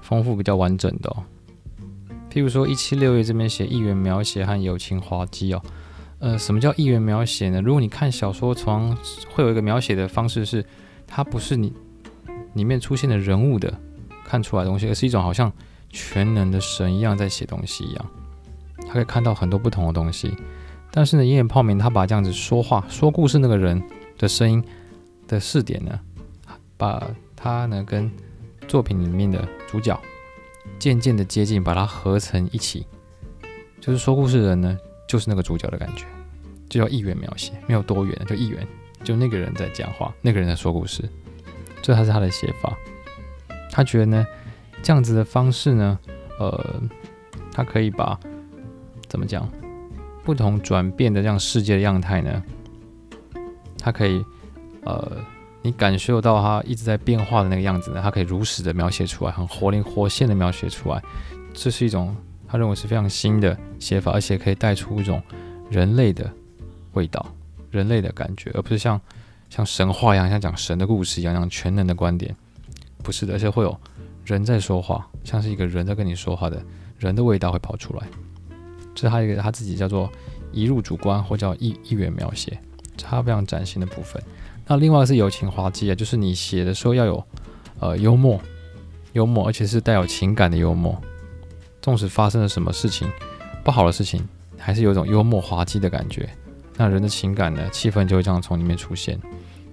[0.00, 1.22] 丰富、比较完整的哦。
[2.30, 5.62] 譬如说一七六页这边写意缘描写和友情滑稽哦，
[6.18, 7.60] 呃，什么叫意缘描写呢？
[7.60, 8.96] 如果你看小说，从
[9.30, 10.64] 会有一个描写的方式是。
[11.10, 11.72] 它不是你
[12.52, 13.72] 里面出现的人物的
[14.26, 15.50] 看出来的东西，而是一种好像
[15.88, 18.06] 全能的神一样在写东西一样，
[18.88, 20.34] 他可以看到很多不同的东西。
[20.90, 23.80] 但是呢，岩野泡明他把这样子说话说故事那个人
[24.16, 24.64] 的声音
[25.28, 26.00] 的试点呢，
[26.76, 28.10] 把他呢跟
[28.66, 30.00] 作品里面的主角
[30.78, 32.86] 渐渐的接近，把它合成一起，
[33.80, 36.06] 就是说故事的人呢就是那个主角的感觉，
[36.68, 38.66] 就叫一元描写，没有多元，就一元。
[39.04, 41.08] 就那个人在讲话，那个人在说故事，
[41.80, 42.76] 这还是他的写法。
[43.70, 44.26] 他觉得呢，
[44.82, 45.98] 这样子的方式呢，
[46.40, 46.82] 呃，
[47.52, 48.18] 他可以把
[49.08, 49.48] 怎么讲？
[50.24, 52.42] 不同转变的这样世界的样态呢？
[53.78, 54.22] 它可以，
[54.84, 55.16] 呃，
[55.62, 61.02] 你感受到它一直在变化的那个样子呢，它可以如实的描写出来，很活灵活现的描写出来。
[61.54, 62.14] 这是一种
[62.46, 65.22] 他认为是非常新的写法，而且可以带出一种
[65.70, 66.30] 人类的
[66.92, 67.24] 味道、
[67.70, 69.00] 人类的感觉，而不是像
[69.48, 72.36] 像神话一样，像讲神的故事一样，像全能的观点。
[73.02, 73.74] 不是的，而且会有
[74.26, 76.62] 人在说话，像是一个人在跟你说话的
[76.98, 78.06] 人的味道会跑出来。
[78.98, 80.10] 这是他一个他自己叫做
[80.50, 82.58] 移入主观或叫一一元描写。
[82.96, 84.20] 这他非常崭新的部分。
[84.66, 87.24] 那另外是友情滑稽啊，就是你写的时候要有
[87.78, 88.40] 呃幽默，
[89.12, 91.00] 幽默，而且是带有情感的幽默。
[91.80, 93.08] 纵使发生了什么事情，
[93.62, 94.28] 不好的事情，
[94.58, 96.28] 还是有一种幽默滑稽的感觉。
[96.76, 99.16] 那人的情感呢，气氛就会这样从里面出现。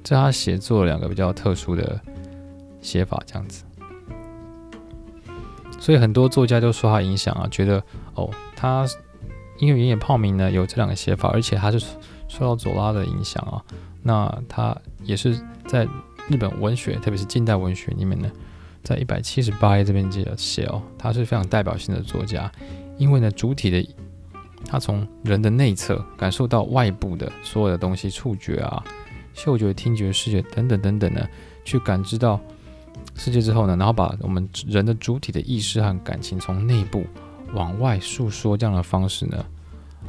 [0.03, 1.99] 这是他写作两个比较特殊的
[2.80, 3.63] 写法，这样子。
[5.80, 8.88] 所以很多作家都受他影响啊，觉得哦，他
[9.58, 11.86] 因为原野泡名呢有这两个写法，而且他是。
[12.28, 13.64] 受到左拉的影响啊，
[14.01, 15.88] 那他也是在
[16.28, 18.30] 日本文学，特别是近代文学里面呢，
[18.84, 22.51] 在一百七十八页这边记得写哦，他是非常代表性的作家，
[22.97, 23.88] 因为呢主体的
[24.66, 28.84] 他从人的内侧感受到外部的所有的东西，触觉啊、
[29.36, 31.26] 嗅觉、听觉、视觉等等等等呢，
[31.64, 32.39] 去感知到
[33.14, 37.06] 世界之后呢，然后把我们人的主体的意识和感情从内部
[37.54, 39.46] 往外诉说这样的方式呢，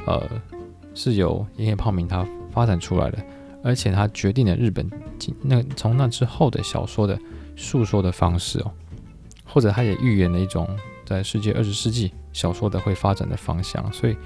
[0.06, 0.22] 呃。
[0.98, 3.22] 是由原野泡明他发展出来的，
[3.62, 4.90] 而且他决定了日本
[5.42, 7.18] 那从那之后的小说的
[7.54, 8.72] 诉说的方式哦，
[9.44, 10.66] 或者他也预言了一种
[11.04, 14.16] 在世界二十世纪小说的会发展的方向，所以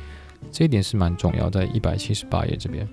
[0.52, 2.86] 这一点是蛮重要，在一百七十八页这边。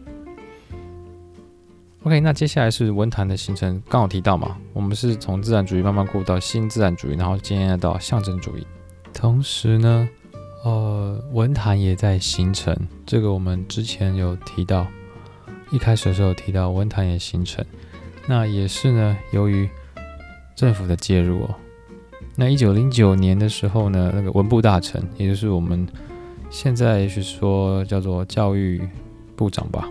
[2.02, 8.66] OK，那接下来是文坛的形成，刚好提到嘛，我们是从自然主义慢慢过渡到新自然主义，然后今天到象征主义，
[9.18, 10.08] 同时呢。
[10.64, 14.86] 呃，文坛也在形成，这个我们之前有提到，
[15.72, 17.64] 一开始的时候有提到文坛也形成，
[18.28, 19.70] 那也是呢，由于
[20.58, 21.56] 政府的介入哦。
[22.36, 25.88] 那一九零九年的时候呢，那个文部大臣，也就是我们
[26.50, 28.82] 现在也许说叫做教育
[29.38, 29.88] 部长吧，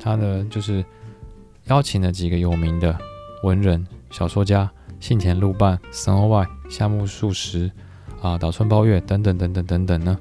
[0.00, 0.84] 他呢就是
[1.66, 2.98] 邀请了几个有名的
[3.44, 7.70] 文人、小说家，信田露伴、森鸥外、夏目漱石。
[8.24, 10.18] 啊，岛村包月等等等等等等呢，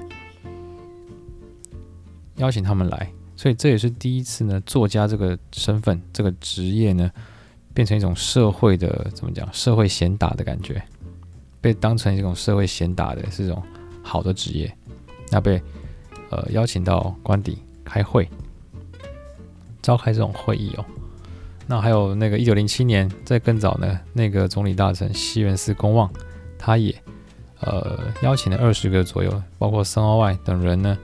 [2.35, 7.09] 邀请他们来，所以这也是第一次呢，作家这个身份、这个职业呢，
[7.73, 9.47] 变成一种社会的怎么讲？
[9.53, 10.83] 社会贤打的感觉，
[11.61, 13.63] 被当成一种社会贤打的是一种
[14.03, 14.75] 好的职业，
[15.31, 15.61] 那被
[16.29, 18.27] 呃邀请到官邸开会，
[19.81, 20.83] 召开这种会议哦。
[21.67, 26.11] 那还有那个一九零七年，在更早呢，那个总理大臣西园寺公望，
[26.59, 26.93] 他也。
[27.65, 30.97] 呃，邀请了二十个左右，包括森鸥外等人呢，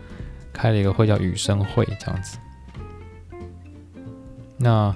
[0.51, 2.37] 开了一个会叫雨生会这样子。
[4.57, 4.95] 那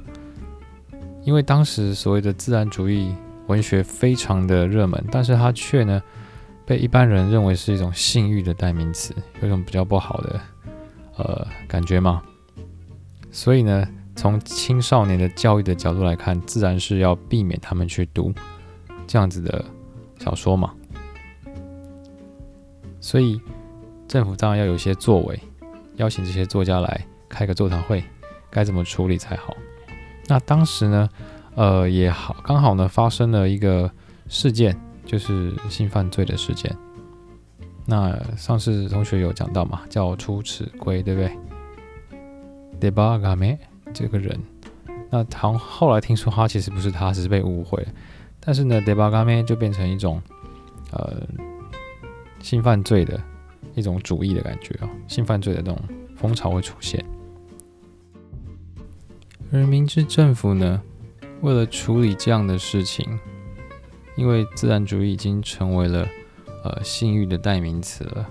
[1.24, 3.16] 因为当时所谓的自然主义
[3.47, 6.01] 文学非常的热门，但是它却呢
[6.66, 10.41] 被一般人认为是一种性欲的代名词，有一种比较不好的
[11.18, 12.22] 呃感觉嘛。
[13.32, 18.34] 所以呢，从青少年的教育的角度来看，自然是要避免他们去读
[19.07, 19.64] 这样子的
[20.20, 20.74] 小说嘛。
[23.03, 23.41] 所以，
[24.09, 25.39] 政府当然要有一些作为，
[25.97, 28.03] 邀请这些作家来开个座谈会，
[28.51, 29.57] 该怎么处理才好？
[30.27, 31.09] 那当时呢，
[31.55, 33.91] 呃，也好，刚好呢发生了一个
[34.29, 36.75] 事件，就是性犯罪的事件。
[37.87, 41.31] 那上次同学有讲到嘛，叫出矢龟，对不对？
[42.81, 43.59] デバガメ
[43.95, 44.39] 这个人，
[45.11, 47.89] 那唐后来听说他其实不是他，只是被误会了。
[48.41, 50.21] 但是呢，デバガメ就变成一种，
[50.91, 51.23] 呃。
[52.43, 53.21] 性犯罪的
[53.75, 55.81] 一种主义的感觉啊，性犯罪的那种
[56.16, 57.05] 风潮会出现。
[59.53, 60.81] 而明治政府呢，
[61.41, 63.19] 为了处理这样的事情，
[64.16, 66.07] 因为自然主义已经成为了
[66.62, 68.29] 呃性欲的代名词了，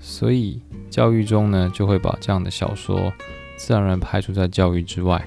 [0.00, 0.60] 所以
[0.90, 3.12] 教育中呢就会把这样的小说
[3.56, 5.26] 自然而然排除在教育之外。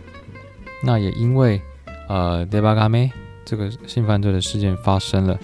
[0.84, 1.60] 那也因为
[2.08, 3.10] 呃デバガメ
[3.44, 5.40] 这个性犯罪的事件发生了。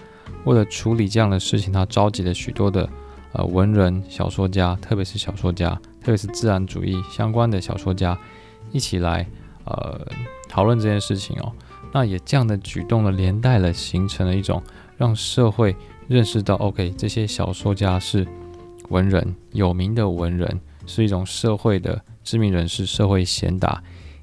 [0.47, 2.89] 为了处理这样的事情，他召集了许多的
[3.33, 5.71] 呃文人、小说家，特别是小说家，
[6.01, 8.17] 特别是自然主义相关的小说家，
[8.71, 9.27] 一起来
[9.65, 10.01] 呃
[10.49, 11.53] 讨论这件事情哦。
[11.93, 14.63] 那也这样的举动呢，连带了形成了一种
[14.97, 15.75] 让社会
[16.07, 18.27] 认识到，OK，这些小说家是
[18.89, 23.83] 文人，有名的文人，是一种社会的知名人士，社会贤达，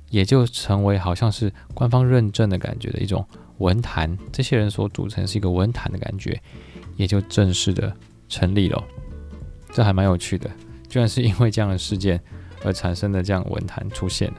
[0.09, 3.27] 也就成为好像是官方认证的感觉的一种。
[3.59, 6.41] 文坛这些人所组成是一个文坛的感觉，
[6.95, 7.95] 也就正式的
[8.27, 8.83] 成立了。
[9.71, 10.49] 这还蛮有趣的，
[10.89, 12.19] 居然是因为这样的事件
[12.63, 14.35] 而产生的这样文坛出现了。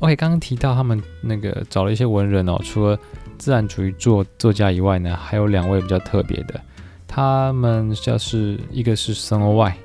[0.00, 2.98] OK，刚刚提到他们那个找了一些文人哦，除了
[3.38, 6.60] 自然主义作作家以外呢，还有两位比较特别的，
[7.06, 9.76] 他们就是一个是森鸥外，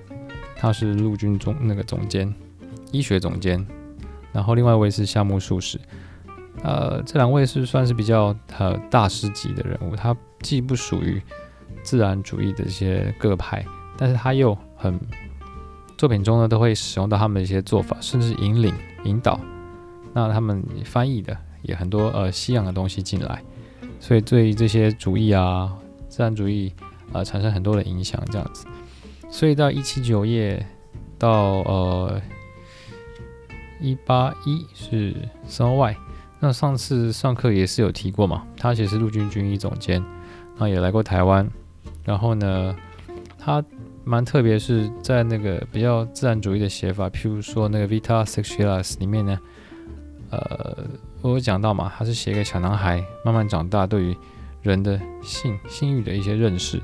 [0.56, 2.34] 他是陆军总那个总监，
[2.92, 3.64] 医学总监，
[4.34, 5.80] 然后另外一位是夏目漱石。
[6.64, 11.22] 呃，这两位是算是比较呃大师级的人物，他既不属于
[11.84, 13.64] 自然主义的一些各派，
[13.96, 15.00] 但是他又很
[15.98, 18.74] 作品中呢都会使用到他们的一些做法，甚至引领
[19.06, 19.40] 引导。
[20.14, 23.42] 那他们翻译的也很多呃西洋的东西进来，
[24.00, 25.72] 所以对这些主义啊
[26.10, 26.74] 自然主义
[27.12, 28.66] 啊、呃、产生很多的影响，这样子。
[29.30, 30.66] 所以到一七九页
[31.20, 32.20] 到呃
[33.80, 35.96] 一八一是森鸥外。
[36.40, 40.04] 那上次上课也是有提过嘛，他其实是陆军军医总监，
[40.58, 41.50] 那也来过台湾，
[42.04, 42.76] 然后呢，
[43.40, 43.64] 他
[44.04, 49.40] 蛮特别，是在那个比较自然主义的写法，譬如说那个《Vita Sexualis》里面呢，
[50.30, 50.86] 呃，
[51.22, 54.16] 我有讲到嘛，他是写一个小男孩慢慢长大，对于
[54.62, 56.80] 人的性性欲的一些认识，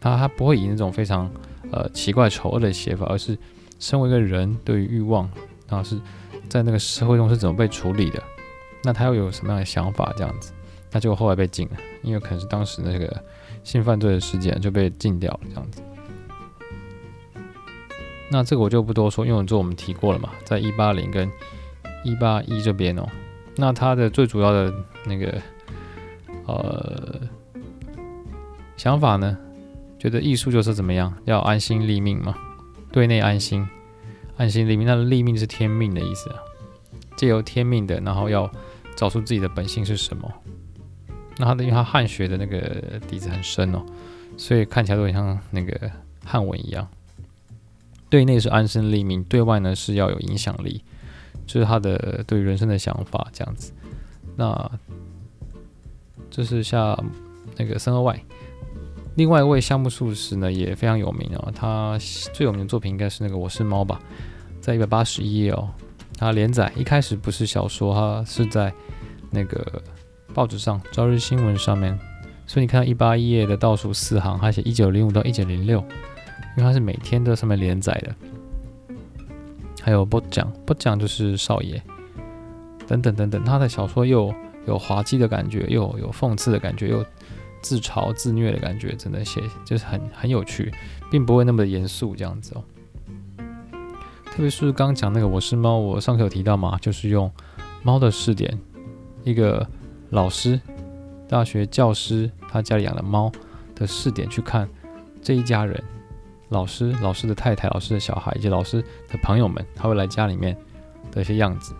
[0.00, 1.30] 他他不会以那种非常
[1.70, 3.38] 呃奇怪丑恶的写法，而是
[3.78, 5.30] 身为一个人对于欲望，
[5.68, 5.98] 然后是
[6.48, 8.20] 在那个社会中是怎么被处理的。
[8.82, 10.12] 那他又有什么样的想法？
[10.16, 10.52] 这样子，
[10.90, 13.22] 那就后来被禁了，因为可能是当时那个
[13.62, 15.40] 性犯罪的事件就被禁掉了。
[15.50, 15.82] 这样子，
[18.30, 21.30] 那这个我就不多说，因为这我们提过了嘛，在一八零跟
[22.04, 23.06] 一八一这边哦。
[23.56, 24.72] 那他的最主要的
[25.04, 25.38] 那个
[26.46, 27.20] 呃
[28.78, 29.36] 想法呢，
[29.98, 32.34] 觉得艺术就是怎么样，要安心立命嘛，
[32.90, 33.68] 对内安心，
[34.38, 34.86] 安心立命。
[34.86, 36.36] 那立命是天命的意思啊，
[37.14, 38.50] 借由天命的，然后要。
[38.96, 40.32] 找出自己的本性是什么？
[41.38, 43.84] 那他的，因为他汉学的那个底子很深哦，
[44.36, 45.90] 所以看起来都很像那个
[46.24, 46.86] 汉文一样。
[48.10, 50.82] 对内是安身立命，对外呢是要有影响力，
[51.46, 53.72] 就是他的对人生的想法这样子。
[54.36, 54.70] 那
[56.30, 56.98] 这是像
[57.56, 58.20] 那个森鸥外，
[59.14, 61.96] 另外一位夏目漱石呢也非常有名哦，他
[62.34, 64.00] 最有名的作品应该是那个《我是猫》吧，
[64.60, 65.70] 在一百八十一页哦。
[66.20, 68.70] 他连载一开始不是小说，哈是在
[69.30, 69.82] 那个
[70.34, 71.98] 报纸上《朝日新闻》上面，
[72.46, 78.14] 所以你看到一八一页的倒数四行，他写一九零五到一九零六，因为他是每天都上面连载的。
[79.82, 81.82] 还有不讲不讲就是少爷
[82.86, 84.30] 等等等等，他的小说又
[84.66, 87.02] 有滑稽的感觉，又有讽刺的感觉，又
[87.62, 90.70] 自嘲自虐的感觉，真的写就是很很有趣，
[91.10, 92.62] 并不会那么的严肃这样子哦。
[94.30, 97.30] 特别是刚讲那个我是猫，我上课有提到嘛，就是用
[97.82, 98.58] 猫的视点，
[99.24, 99.66] 一个
[100.10, 100.58] 老师、
[101.28, 103.30] 大学教师，他家里养的猫
[103.74, 104.66] 的视点去看
[105.20, 105.82] 这一家人，
[106.48, 110.56] 老师、老师的太太、老师的小孩以及老师的朋友们，他会来家里面
[111.10, 111.74] 的一些样子，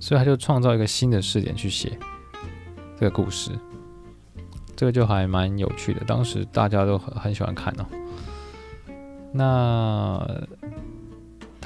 [0.00, 1.96] 所以他就创造一个新的视点去写
[2.98, 3.52] 这个故事，
[4.74, 7.86] 这个就还蛮有趣的，当时大家都很很喜欢看哦。
[9.32, 10.26] 那。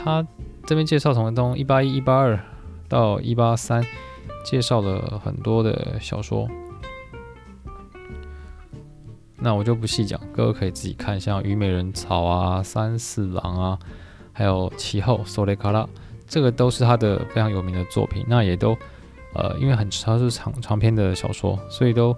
[0.03, 0.25] 他
[0.65, 2.39] 这边介绍从从一八一、一八二
[2.89, 3.85] 到一八三，
[4.45, 6.49] 介绍了很多的小说。
[9.41, 13.79] 那我就不细讲，各位可以自己看，像《虞美人草》啊、《三四郎》啊，
[14.33, 15.83] 还有《其后》《索雷卡拉》，
[16.27, 18.25] 这个都是他的非常有名的作品。
[18.27, 18.77] 那也都
[19.35, 22.17] 呃，因为很它是长长篇的小说，所以都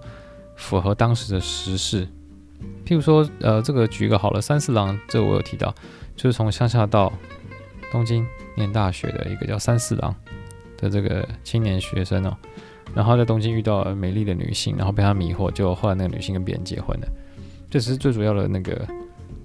[0.55, 2.07] 符合当时的时事。
[2.85, 5.73] 譬如说，呃，这个举一个好了，《三四郎》这个我有提到，
[6.15, 7.11] 就是从乡下到
[7.91, 8.25] 东京
[8.55, 10.15] 念大学的一个叫三四郎
[10.77, 12.35] 的这个青年学生哦，
[12.95, 17.07] 然后在东京遇到了美丽的女性，然后被他迷惑，就后来那个女性跟别人结婚了。
[17.69, 18.87] 这只是最主要的那个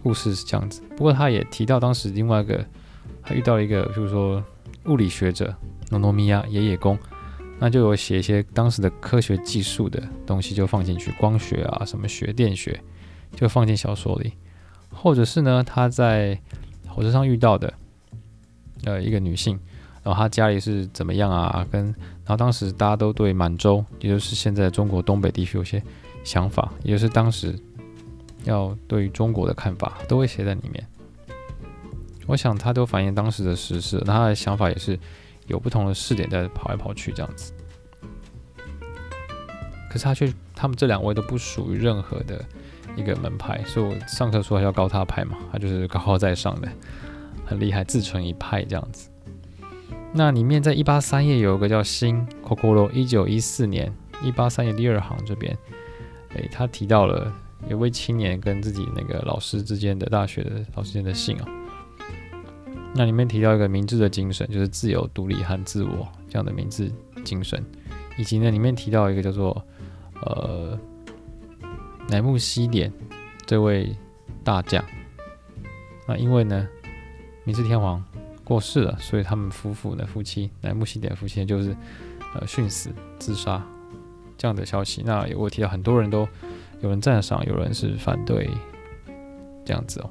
[0.03, 0.81] 故事是这样子。
[0.97, 2.65] 不过他也提到当时另外一个，
[3.23, 4.43] 他遇到了一个，就是说
[4.87, 5.55] 物理学者
[5.91, 6.99] 诺诺米亚爷爷公，
[7.59, 12.81] 那就有写一些当时的科学技术的东西，就放进去，光学啊，什么学电学，
[13.35, 14.33] 就放进小说里，
[14.91, 16.41] 或者是呢他在
[16.89, 17.73] 火车上遇到的。
[18.87, 19.61] 呃，一个女性，
[20.03, 21.67] 然后她家里是怎么样啊？
[21.71, 25.83] 跟然后当时大家都对满洲，也就是现在中国东北地区有些
[26.25, 27.55] 想法，也就是当时
[28.45, 30.87] 要对于中国的看法，都会写在里面。
[32.27, 34.99] 我想他都反映当时的时事，那他的想法也是
[35.47, 37.53] 有不同的视点在跑来跑去这样子。
[39.89, 42.45] 可是他却，他们这两位都不属于任何的
[42.97, 46.69] 一个门派，所以我上课说要高他派嘛，他就是高高在上的。
[47.47, 49.09] 很厉害，自成一派这样子。
[50.13, 53.93] 那里面在一八三页有一个叫新 c o c o r o 一九一四年
[54.23, 55.57] 一八三页第二行这边，
[56.35, 57.33] 诶，他提到了
[57.69, 61.47] 有位青年跟自己那个老师之间的大学的老师间的信啊。
[62.95, 66.91] 那里面提到一个明智的精神，就是自由、独立和自我这样的明智
[67.23, 67.63] 精神，
[68.17, 69.63] 以及呢里面提到一个叫做
[70.23, 70.79] 呃
[72.09, 72.91] 乃木希典
[73.45, 73.95] 这位
[74.43, 74.83] 大将。
[76.09, 76.67] 那因为呢
[77.47, 78.05] 明治天皇
[78.43, 81.71] 过世了，所以他们夫妇呢夫妻乃木希典夫妻就是
[82.35, 82.91] 呃殉死
[83.21, 83.63] 自杀
[84.37, 85.01] 这样的消息。
[85.07, 86.27] 那我提到很多人都
[86.81, 88.51] 有人赞赏，有人是反对
[89.65, 90.11] 这样子哦。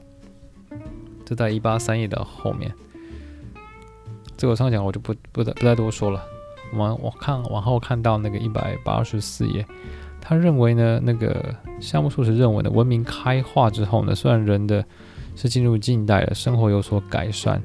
[1.25, 2.73] 这在一八三页的后面，
[4.37, 6.23] 这个上讲我就不不再不再多说了。
[6.71, 9.65] 我们我看往后看到那个一百八十四页，
[10.21, 14.85] 他认为呢，那个夏目漱石认为呢，文明开化之后呢，虽然人的
[15.35, 17.61] 是进入近代了，生活有所改善，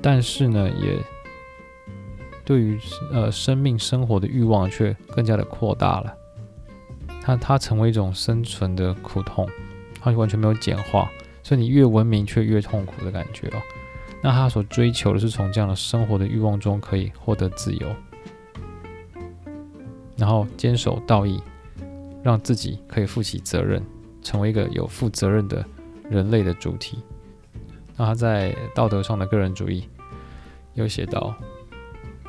[0.00, 0.98] 但是呢，也
[2.44, 2.78] 对于
[3.12, 6.14] 呃生命生活的欲望却更加的扩大了。
[7.20, 9.48] 它它成为一种生存的苦痛，
[10.00, 11.10] 它完全没有简化。
[11.44, 13.60] 所以你越文明却越痛苦的感觉哦。
[14.22, 17.88] 那他所追求的是从这样的生活的欲望中可以获得自由，
[20.16, 21.42] 然后坚守道义，
[22.22, 23.82] 让自己可以负起责任，
[24.22, 25.66] 成为一个有负责任的
[26.12, 26.98] 人类的主体。
[27.96, 29.88] 那他在道德上的个人主义
[30.74, 31.34] 有写到，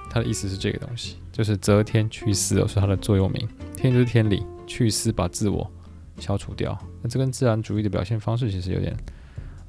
[0.09, 3.47] 他的意思是这个东西，就是择天去私哦，是他的座右铭。
[3.75, 5.69] 天就是天理，去私把自我
[6.19, 8.95] 消除掉，那这跟自然主义的表现方式其实有点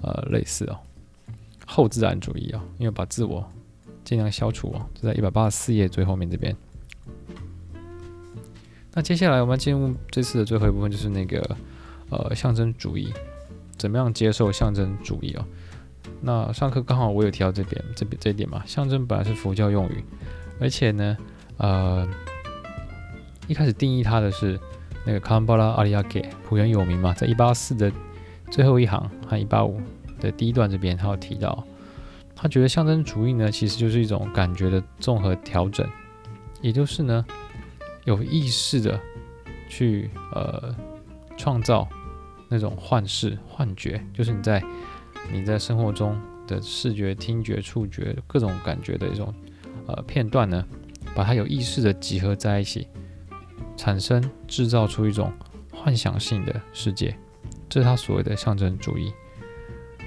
[0.03, 0.79] 呃类似哦，
[1.67, 3.45] 后自然主义啊、哦，因为把自我
[4.05, 6.55] 尽量消除哦，就在一百八十四页最后面这边。
[8.93, 11.57] 那接下来我们进入这次的最后一部分，就是那个
[12.11, 13.13] 呃象征主义，
[13.77, 15.45] 怎么样接受象征主义哦？
[16.21, 20.05] 那上课刚好我有提到这边这边这一点嘛，象征本来是佛教用语，
[20.61, 21.17] 而且呢
[21.57, 22.09] 呃
[23.47, 24.59] 一开始定义它的是。
[25.07, 27.93] 那个康巴拉阿里亚给浦原有名嘛，在一八四的
[28.51, 29.79] 最后一行和一八五
[30.19, 31.63] 的第一段这边，他有提到，
[32.35, 35.87] 他觉得象征主义呢，其实就是一种感觉的综合调整，
[36.63, 37.23] 也就是呢，
[38.05, 38.99] 有意识的
[39.69, 40.75] 去呃
[41.37, 41.87] 创造
[42.55, 44.63] 那种幻视、幻觉，就是你在
[45.33, 49.35] 你在生活中的视觉、听觉、触觉各种感觉的一种
[49.89, 50.65] 呃片段呢，
[51.17, 52.87] 把它有意识的集合在一起。
[53.77, 55.33] 产生制造出一种
[55.73, 57.13] 幻想性的世界，
[57.69, 59.13] 这是他所谓的象征主义。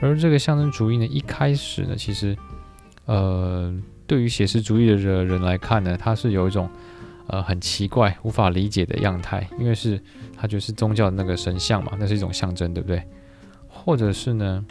[0.02, 2.36] 而这个象征主义呢，一开始呢，其实，
[3.06, 3.76] 呃，
[4.08, 6.70] 对于写实主义的人来看呢，它是有一种
[7.28, 10.02] 呃很奇怪、无法理解的样态，因为是
[10.36, 13.04] 它就是宗教的那个神像嘛，那是一种象征，对不对？
[13.68, 14.66] 或者是呢，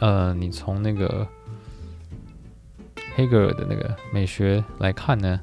[0.00, 1.26] 呃，你从那个
[3.14, 5.40] 黑格尔的那个美学来看呢？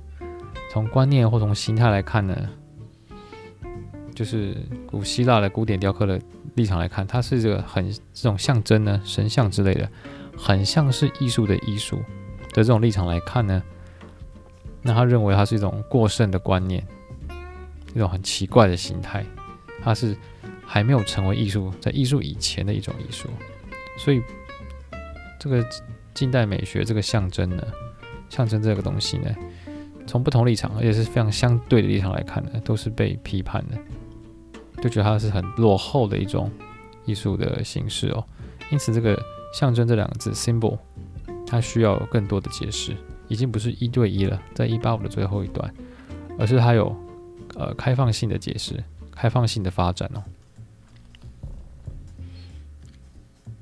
[0.72, 2.36] 从观念或从形态来看呢，
[4.14, 6.20] 就是古希腊的古典雕刻的
[6.56, 9.90] 立场来看，它是这个很这种象征呢，神像之类的，
[10.38, 11.98] 很像是艺术的艺术
[12.50, 13.64] 的这种立场来看呢，
[14.86, 16.86] 那他认为它是一种过剩的观念，
[17.96, 19.26] 一种很奇怪的形态，
[19.84, 20.16] 它是
[20.64, 23.28] 还没有成为艺术，在艺术以前的一种艺术，
[23.98, 24.22] 所以
[25.40, 25.66] 这个
[26.14, 27.66] 近代美学这个象征呢，
[28.30, 29.36] 象征这个东西呢。
[30.08, 33.76] 从不同立场，而且是非常相对的立场来看呢，都是被批判的，
[34.80, 36.52] 就觉得它是很落后的一种
[37.06, 38.24] 艺术的形式哦。
[38.70, 39.20] 因此，这个
[39.52, 40.78] 象征这两个字 symbol，
[41.48, 42.96] 它需要更多的解释，
[43.28, 45.74] 已经不是一对一了，在一八五的最后一段，
[46.38, 46.96] 而是它有
[47.56, 50.24] 呃开放性的解释，开放性的发展哦。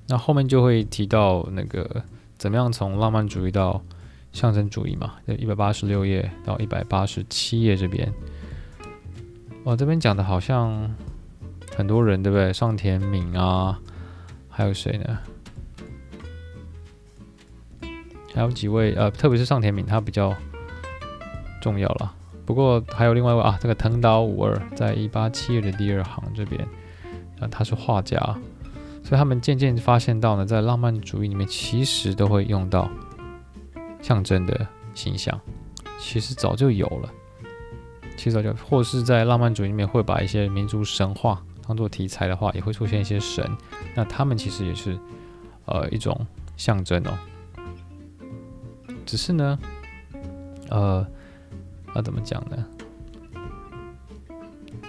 [0.08, 2.04] 那后面就会提到那个
[2.38, 3.82] 怎么样从浪漫主义到
[4.34, 8.12] 象征主义嘛，就一百八十六页到一百八十七页这边，
[9.64, 10.94] 我这边讲的好像
[11.76, 12.52] 很多人对不对？
[12.52, 13.80] 上田敏啊，
[14.50, 15.20] 还有谁呢？
[18.34, 20.36] 还有几位呃，特别是上田敏，他比较
[21.62, 22.14] 重要了。
[22.46, 26.62] 不过还有另外一位啊，这个藤岛武二，在一八七页的第二行这边，
[27.40, 28.18] 啊，他是画家，
[29.04, 32.90] 所以他们渐渐发现到呢，在浪漫主义里面，其实都会用到。
[34.02, 35.40] 象征的形象，
[35.98, 37.10] 其实早就有了。
[38.18, 43.50] 其实早就，或是在浪漫主义里面会把一些民族神话当做题材的话，也会出现一些神。
[43.96, 45.00] 那他们其实也是
[45.64, 46.28] 呃一种
[46.58, 47.18] 象征哦。
[49.14, 49.60] 只是呢，
[50.72, 51.06] 呃，
[51.94, 52.66] 要怎么讲呢？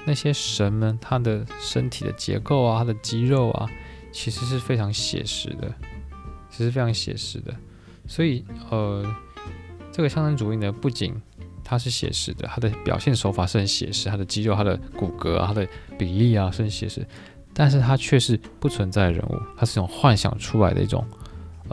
[0.07, 3.69] 那些神们，他的身体的结构啊，他的肌肉啊，
[4.11, 5.71] 其实是非常写实的，
[6.49, 7.55] 其实非常写实的。
[8.07, 9.05] 所以，呃，
[9.93, 11.15] 这个象征主义呢，不仅
[11.63, 15.69] 它是写实的，它的表现手法是很写实，它的肌肉、它的骨骼啊、它的
[15.99, 17.07] 比例啊是很写实，
[17.53, 21.07] 但是它却是不存在人物，它是一种幻想出来的一种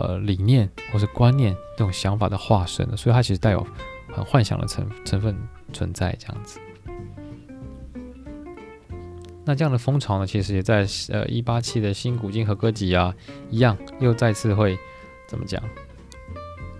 [0.02, 3.66] 呃理念或是观念、这种想法的化身的，所以它其实带有
[4.12, 5.36] 很幻想的成成分
[5.72, 6.60] 存在这样子。
[9.44, 13.14] 那这样的风潮呢，其实也在呃一八七的新古今和歌集啊
[13.50, 14.78] 一样，又再次会
[15.28, 15.62] 怎么讲，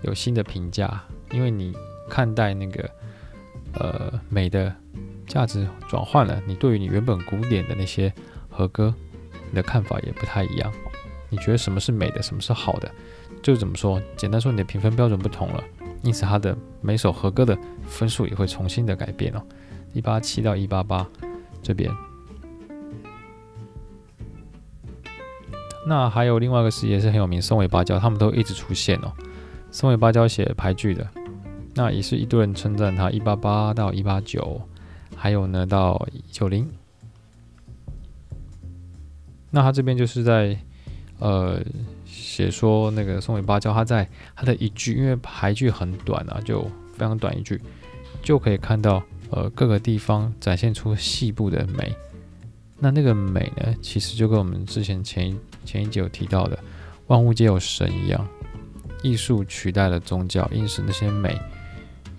[0.02, 1.02] 有新的评价，
[1.32, 1.74] 因为你
[2.08, 2.88] 看待那个
[3.74, 4.72] 呃美的
[5.26, 8.12] 价值转换了，你对于你原本古典的那些
[8.48, 8.94] 和歌，
[9.50, 10.72] 你的看法也不太一样。
[11.30, 12.90] 你觉得什么是美的，什么是好的，
[13.42, 14.00] 就怎么说？
[14.16, 15.62] 简单说，你的评分标准不同了，
[16.02, 19.42] 因此它的每首和歌的分数也会重新的改变哦。
[19.92, 21.06] 一八七到一八八
[21.62, 21.90] 这边。
[25.84, 29.12] 那还有另外一个事业是很有名，松尾芭蕉，他们都一直出现哦。
[29.72, 31.04] 松尾芭蕉写俳句的，
[31.74, 33.10] 那也是一堆人称赞他。
[33.10, 34.60] 一八八到一八九，
[35.16, 36.70] 还有呢到一九零。
[39.50, 40.56] 那他这边就是在
[41.18, 41.60] 呃
[42.12, 44.06] 写说那个松尾芭蕉，他在
[44.36, 47.58] 他的一句，因为俳句很短啊，就非常短一句，
[48.22, 51.94] 就可以看到呃各个地方展现出细部的美。
[52.78, 55.34] 那那个美呢，其实就跟我们之前前
[55.64, 56.58] 前一集有提到的
[57.08, 58.28] “万物皆有神”一样，
[59.02, 61.40] 艺术取代了宗教，因此那些美，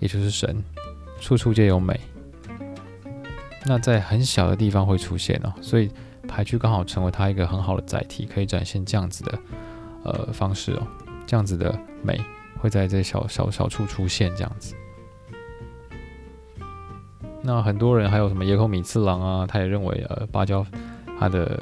[0.00, 0.62] 也就是神，
[1.20, 2.00] 处处皆有美。
[3.66, 5.90] 那在很小的地方会出现哦，所以
[6.28, 9.38] 俳句刚好成为它一个很好的载体，可以展现这样子的
[10.04, 10.86] 呃方式哦，
[11.26, 12.20] 这样子的美
[12.58, 14.74] 会在这小小小处出现这样子。
[17.42, 20.64] 那很多人还有什么野口米次郎啊，他也认为呃芭蕉
[21.18, 21.60] 他的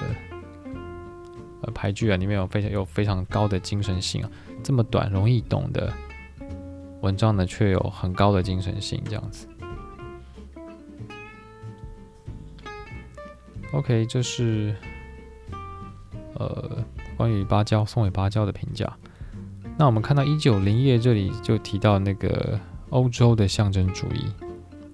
[1.63, 4.31] 呃排句啊里面有非常有非常高的精神性啊，
[4.63, 5.93] 这么短容易懂的
[7.01, 9.49] 文章呢，却有很高的精神性这样子。
[13.73, 14.77] OK，这是
[16.35, 16.85] 呃
[17.17, 18.91] 关于芭蕉松尾芭蕉的评价。
[19.79, 22.59] 那我们看到一九零页这里就提到那个
[22.91, 24.27] 欧洲的象征主义。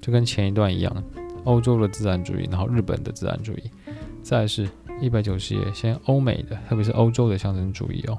[0.00, 1.04] 就跟前一段一样，
[1.44, 3.70] 欧洲的自然主义，然后日本的自然主义，
[4.22, 4.66] 再是
[5.02, 8.16] 一百九十页，先欧美的，特别是欧洲的象征主义哦，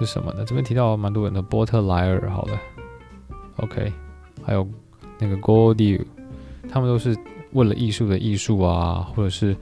[0.00, 0.44] 是什么呢？
[0.44, 2.58] 这边提到蛮多人的波特莱尔，好了
[3.58, 3.92] ，OK，
[4.42, 4.66] 还有
[5.20, 6.04] 那个 Goldie，
[6.68, 7.16] 他们都是
[7.52, 9.54] 为了艺术的艺术啊，或者是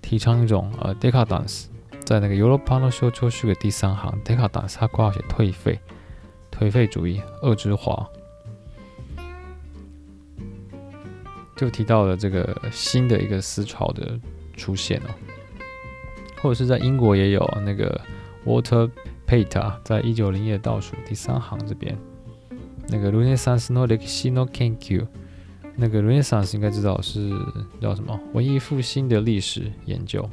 [0.00, 1.64] 提倡一种呃 decadence
[2.08, 5.78] 在那个 Europa no s h o 秋序的第三行 Décadence，他挂号写颓废，
[6.50, 8.08] 颓废主义，恶之华。
[11.54, 14.18] 就提到了这个新的一个思潮的
[14.56, 15.12] 出现哦，
[16.40, 18.00] 或者是在英国也有那个
[18.46, 18.90] Water
[19.26, 21.94] Pater 在一九零页倒数第三行这边，
[22.88, 25.06] 那个 Renaissance no Rekishi no Kenkyu，
[25.76, 27.30] 那个 Renaissance 应该知道是
[27.82, 28.18] 叫什么？
[28.32, 30.26] 文艺复兴的历史研究。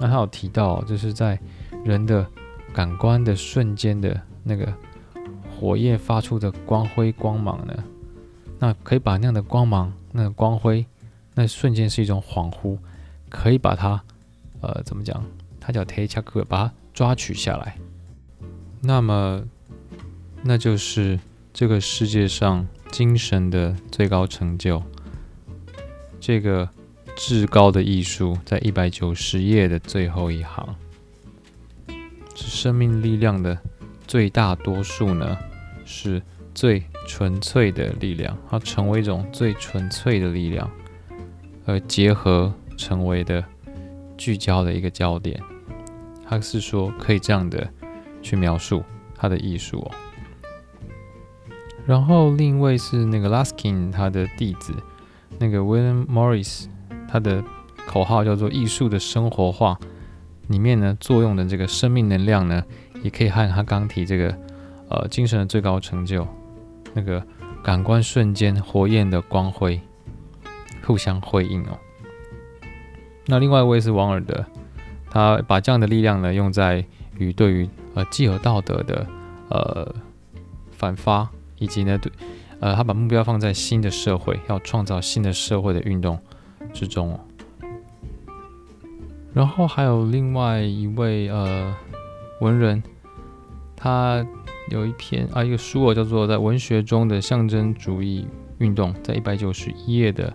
[0.00, 1.38] 那他有提到，就是在
[1.84, 2.26] 人的
[2.72, 4.72] 感官的瞬间的那个
[5.50, 7.84] 火焰发出的光辉光芒呢，
[8.58, 9.92] 那可以把那样的光芒。
[10.16, 10.86] 那个光辉，
[11.34, 12.78] 那瞬间是一种恍惚，
[13.28, 14.00] 可以把它，
[14.60, 15.24] 呃，怎么讲？
[15.58, 17.76] 它叫 take check，把它抓取下来。
[18.80, 19.42] 那么，
[20.44, 21.18] 那就是
[21.52, 24.80] 这个世界上精神的最高成就，
[26.20, 26.68] 这个
[27.16, 30.74] 至高的艺术，在一百九十页的最后一行，
[32.34, 33.58] 是生命力量的
[34.06, 35.36] 最大多数呢，
[35.84, 36.22] 是。
[36.54, 40.70] 最纯粹的力量，它成为一种最纯粹的力量，
[41.66, 43.44] 而结合成为的
[44.16, 45.42] 聚焦的一个焦点。
[46.24, 47.68] 他是说可以这样的
[48.22, 48.84] 去描述
[49.16, 49.90] 他的艺术哦。
[51.84, 54.72] 然后另一位是那个 Laskin 他的弟子，
[55.40, 56.66] 那个 William Morris，
[57.14, 57.40] 他的
[57.86, 59.78] 口号叫做“艺术的生活化”，
[60.50, 62.60] 里面呢作用的这个生命能量呢，
[63.04, 64.36] 也可以和他刚提这个
[64.88, 66.26] 呃精神的最高成就。
[66.92, 67.24] 那个
[67.62, 69.80] 感官瞬间火焰的光辉
[70.84, 71.78] 互相辉映哦。
[73.26, 74.44] 那另外一位是王尔德，
[75.08, 76.84] 他把这样的力量呢用在
[77.16, 79.06] 于对于呃既有道德的
[79.50, 79.94] 呃
[80.72, 82.10] 反发，以及呢对
[82.58, 86.18] 呃他把目标放在新的社会，要创造新的社会的运动
[86.74, 87.20] 之中哦。
[89.32, 91.74] 然后还有另外一位呃
[92.40, 92.82] 文人，
[93.74, 94.26] 他。
[94.70, 98.26] 有一篇啊，一个书哦，叫做《在文学中的象征主义
[98.56, 100.34] 运动》，在一百九十一页的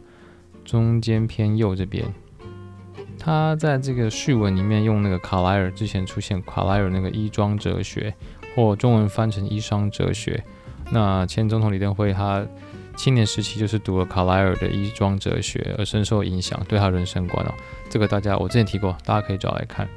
[0.63, 2.05] 中间偏右这边，
[3.17, 8.13] 他在这个序文里面用那个卡莱尔之前出现卡莱尔那个衣装哲学，
[8.55, 10.43] 或中文翻成衣裳哲学。
[10.91, 12.45] 那前总统李登辉他
[12.99, 17.53] 青年时期就是读了卡莱尔的衣装哲学而深受影响，对他人生观哦，
[17.89, 19.87] 这个大家我之前提过，大家可以找来看。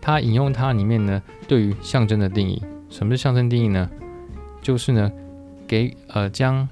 [0.00, 3.90] 他引用他里面呢，对于象征的定义，什么是象征定义呢？
[4.62, 5.10] 就是呢，
[5.66, 6.68] 给呃将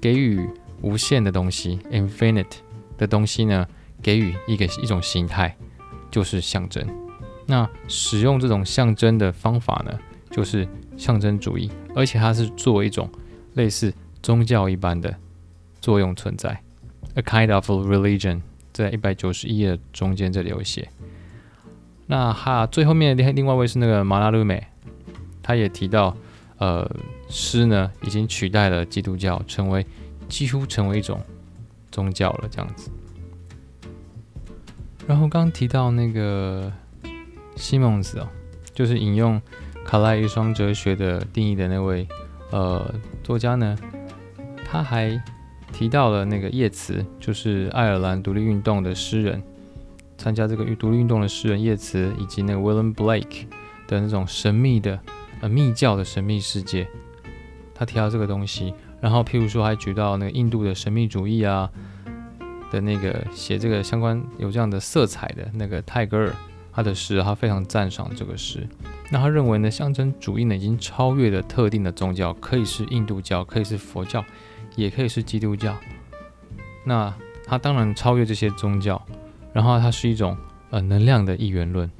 [0.00, 0.48] 给予
[0.82, 2.58] 无限的东西 （infinite）
[2.96, 3.66] 的东西呢，
[4.00, 5.56] 给予一个一种形态，
[6.12, 6.86] 就是象征。
[7.44, 9.98] 那使用这种象征的方法呢，
[10.30, 10.64] 就是
[10.96, 13.10] 象征主义，而且它是作为一种
[13.54, 13.92] 类似
[14.22, 15.14] 宗教一般的
[15.80, 16.62] 作用存在
[17.14, 18.40] ，a kind of religion，
[18.72, 20.88] 在一百九十一页中间这里有写。
[22.06, 24.64] 那哈最后面另另外一位是那个马拉鲁美，
[25.42, 26.16] 他也提到，
[26.58, 26.88] 呃，
[27.28, 29.84] 诗呢已经取代了基督教，成为
[30.28, 31.20] 几乎成为一种
[31.90, 32.90] 宗教了这样子。
[35.06, 36.72] 然后刚提到那个
[37.56, 38.28] 西蒙斯哦，
[38.72, 39.40] 就是引用
[39.84, 42.06] 卡莱一双哲学的定义的那位
[42.52, 42.94] 呃
[43.24, 43.76] 作家呢。
[44.72, 45.22] 他还
[45.70, 49.42] 提到了那个叶茨，就是爱尔兰独立运动的诗人，
[50.16, 53.44] 参加这个独立运动的诗人叶茨，以及那个 William Blake
[53.86, 54.98] 的那种神秘的
[55.42, 56.88] 呃密教的神秘世界。
[57.74, 61.68] 他提到这个东西，然后譬如说还举到那个印度的神秘主义啊
[62.70, 66.34] 的那个写这个相关有这样的色彩的那个泰戈尔，
[66.72, 68.66] 他的诗，他非常赞赏这个诗。
[69.10, 74.24] 那他认为呢，象征主义呢已经超越了特定的宗教，可以是印度教，可以是佛教。
[74.76, 75.76] 也可以是基督教，
[76.84, 77.12] 那
[77.44, 79.00] 它当然超越这些宗教，
[79.52, 80.36] 然后它是一种
[80.70, 81.90] 呃能量的一元论，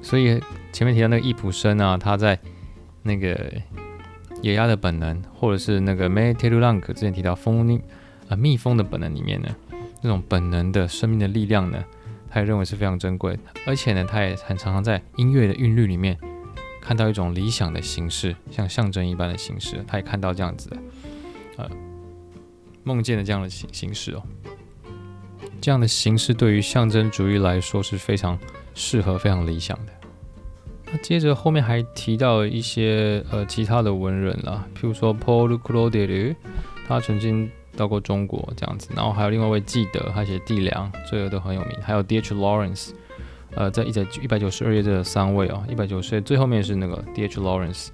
[0.00, 0.40] 所以
[0.72, 2.38] 前面提到那个易卜生啊，他在
[3.02, 3.52] 那个
[4.42, 7.80] 野鸭的本能，或者是那个 Maeterlinck 之前提到蜂
[8.28, 9.48] 啊蜜蜂的本能里面呢，
[10.02, 11.84] 那种本能的生命的力量呢，
[12.28, 16.16] 他也认为是非常珍贵，而且呢，他也很常常在音乐的韵律里面
[16.80, 20.76] 看到一种理想的形式，像象征一般的形式，他也看到这样子的。
[21.56, 21.68] 呃，
[22.84, 24.22] 梦见的这样的形形式哦，
[25.60, 28.38] 这样的形式对于象征主义来说是非常
[28.74, 29.92] 适合、非常理想的。
[30.86, 36.36] 那接着后面还提到一些呃其他的文人啦，譬如说 Paul Claudel，
[36.86, 41.76] 他曾经到过中国这样子，然后还有另外一位纪德，他写《地梁》，这个都很有名。
[41.82, 42.32] 还有 D.H.
[42.34, 42.90] Lawrence，
[43.56, 47.40] 呃，在一百一百九十二页这三位哦，一百九十页最后面是那个 D.H.
[47.40, 47.88] Lawrence，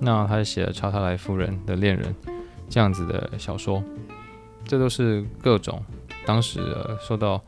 [0.00, 2.14] 那他写了查泰莱夫人的恋人。
[2.68, 3.82] 这样子的小说，
[4.64, 5.82] 这都是各种
[6.26, 6.60] 当时
[7.00, 7.42] 受到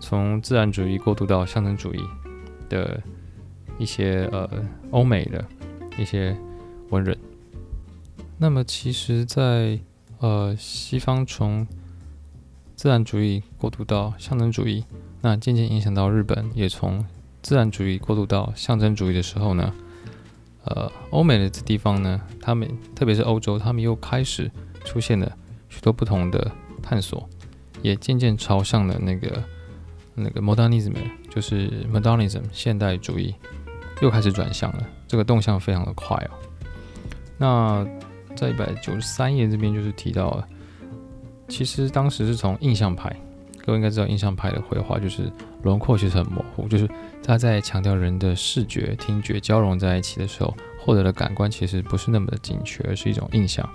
[0.00, 2.00] 从自然主义过渡到象征主义
[2.68, 3.02] 的
[3.78, 4.48] 一些呃
[4.90, 5.44] 欧美的
[5.98, 6.36] 一些
[6.90, 7.16] 文人。
[8.38, 9.80] 那么其实在，在
[10.18, 11.66] 呃西方从
[12.74, 14.84] 自然主义过渡到象征主义，
[15.22, 17.02] 那渐渐影响到日本，也从
[17.40, 19.72] 自然主义过渡到象征主义的时候呢，
[20.66, 24.50] 呃，欧美的地方呢，他们特别是欧洲，他们又开始
[24.84, 25.30] 出现了
[25.68, 26.50] 许多不同的
[26.82, 27.28] 探索，
[27.82, 29.42] 也渐渐朝向了那个
[30.14, 30.94] 那个 modernism，
[31.30, 33.34] 就是 modernism 现代主义，
[34.00, 34.86] 又开始转向了。
[35.06, 36.34] 这个动向非常的快哦。
[37.38, 37.86] 那
[38.34, 40.48] 在一百九十三页这边就是提到了，
[41.46, 43.14] 其实当时是从印象派，
[43.66, 45.30] 各位应该知道印象派的绘画就是
[45.64, 46.88] 轮廓其实很模糊，就是。
[47.24, 53.68] 他在强调人的视觉、听觉交融在一起的时候，获得的感官其实不是那么的精确，而是一种印象。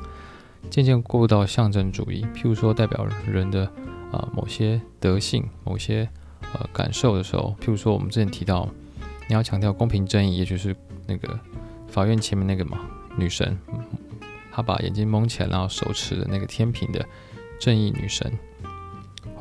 [0.70, 3.70] 渐渐过渡到象征主义，譬如说代表人的
[4.10, 6.08] 啊、某些德性、某些
[6.54, 8.70] 呃感受的时候，譬如说我们之前提到，
[9.28, 10.74] 你要强调公平正义，也就是
[11.06, 11.38] 那个
[11.90, 12.80] 法院前面那个嘛
[13.18, 13.60] 女神，
[14.50, 17.06] 她把眼睛蒙起来，然后手持的那个天平的
[17.60, 18.32] 正义女神，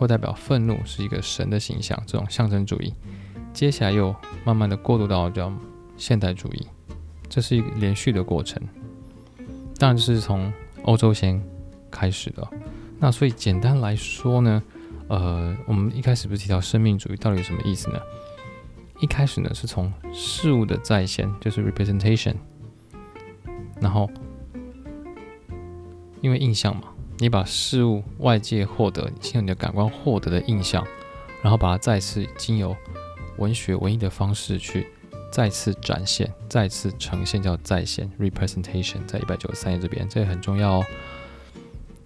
[0.01, 2.95] 或代表愤怒是一个神的形象，这种象征主义。
[3.53, 4.17] 接下来又
[4.47, 5.53] 慢慢的过渡到叫
[5.99, 6.67] 现代主义，
[7.29, 8.63] 这是一个连续的过程。
[9.77, 10.51] 当然是从
[10.85, 11.39] 欧洲先
[11.91, 12.49] 开始的。
[12.99, 14.63] 那所以简单来说呢，
[15.09, 18.01] 呃，我们一开始不是提到生命主义到底有什么意思呢？
[19.01, 22.37] 一开始呢是从事物的再现，就是 representation，
[23.83, 24.09] 然后
[26.23, 26.85] 因为印象嘛，
[27.21, 30.83] 你把事物外界获得，经由你的感官获得的印象，
[31.43, 32.75] 然后把它再次经由
[33.37, 34.87] 文学文艺的方式去
[35.31, 39.05] 再次展现、再次呈现，叫再现 （representation）。
[39.07, 40.87] 在一百九十三页这边，这也很重要哦。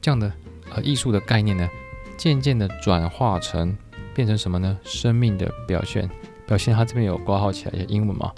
[0.01, 0.33] 这样的
[0.75, 1.71] 呃艺术的概念呢，
[2.17, 3.77] 渐渐的转化成
[4.17, 4.77] 变成什么呢？
[4.83, 6.11] 生命的表现，
[6.45, 8.33] 表现它这边有括号起来，也英文嘛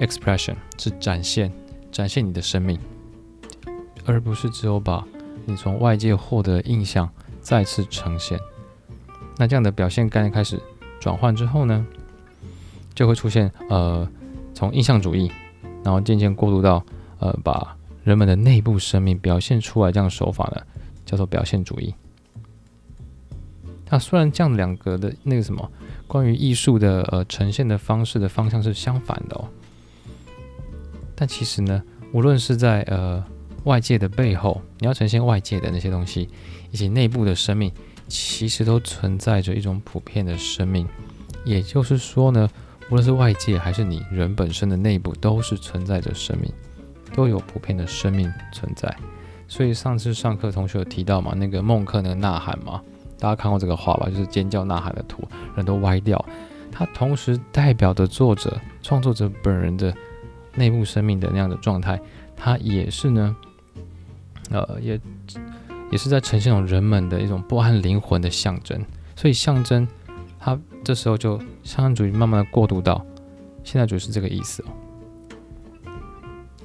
[0.00, 1.52] ，expression 是展现、
[1.92, 2.80] 展现你的生命，
[4.04, 5.06] 而不是只有把
[5.46, 7.08] 你从外界获得印象
[7.40, 8.38] 再次呈现。
[9.38, 10.60] 那这样的表现概念开始
[11.00, 11.86] 转换之后呢？
[12.94, 14.08] 就会出现呃，
[14.54, 15.30] 从印象主义，
[15.84, 16.82] 然后渐渐过渡到
[17.18, 20.62] 呃，把人们的内部生命表现出来这样的手法呢，
[21.04, 21.94] 叫做表现主义。
[23.90, 25.70] 那虽然这样两个的那个什么
[26.06, 29.46] 关于艺术的呃呈现的方式的方向是相反的哦，
[31.14, 31.82] 但其实呢，
[32.12, 33.22] 无论是在呃
[33.66, 36.28] 外界的背后，你要呈现外界的那些东西，
[36.70, 37.70] 以及内部的生命，
[38.08, 40.86] 其实都存在着一种普遍的生命。
[41.44, 42.48] 也就是说呢，
[42.90, 46.50] 无论是外界还是你人本身的内部，都是存在着生命，
[47.12, 48.94] 都有普遍的生命存在。
[49.48, 52.80] 所以上次上课同学有提到嘛，那个孟克那个呐喊嘛。
[53.18, 54.08] 大家看过这个画吧？
[54.08, 55.26] 就是尖叫呐喊的图，
[55.56, 56.24] 人都歪掉。
[56.70, 59.92] 它同时代表的作者、创作者本人的
[60.54, 61.98] 内部生命的那样的状态，
[62.36, 63.34] 它也是呢，
[64.50, 65.00] 呃，也
[65.90, 68.84] 也是在呈现一种人们的一种不安灵魂的象征。
[69.14, 69.86] 所以象征，
[70.38, 73.04] 它这时候就象征主义慢慢的过渡到
[73.64, 74.66] 现代主义是这个意思哦。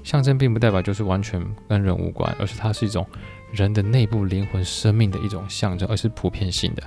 [0.03, 3.05] 象征并不代表就是完全跟人无关，而是它是一种。
[3.53, 6.81] 人的内部灵魂生命的一种象征，而是普遍性的，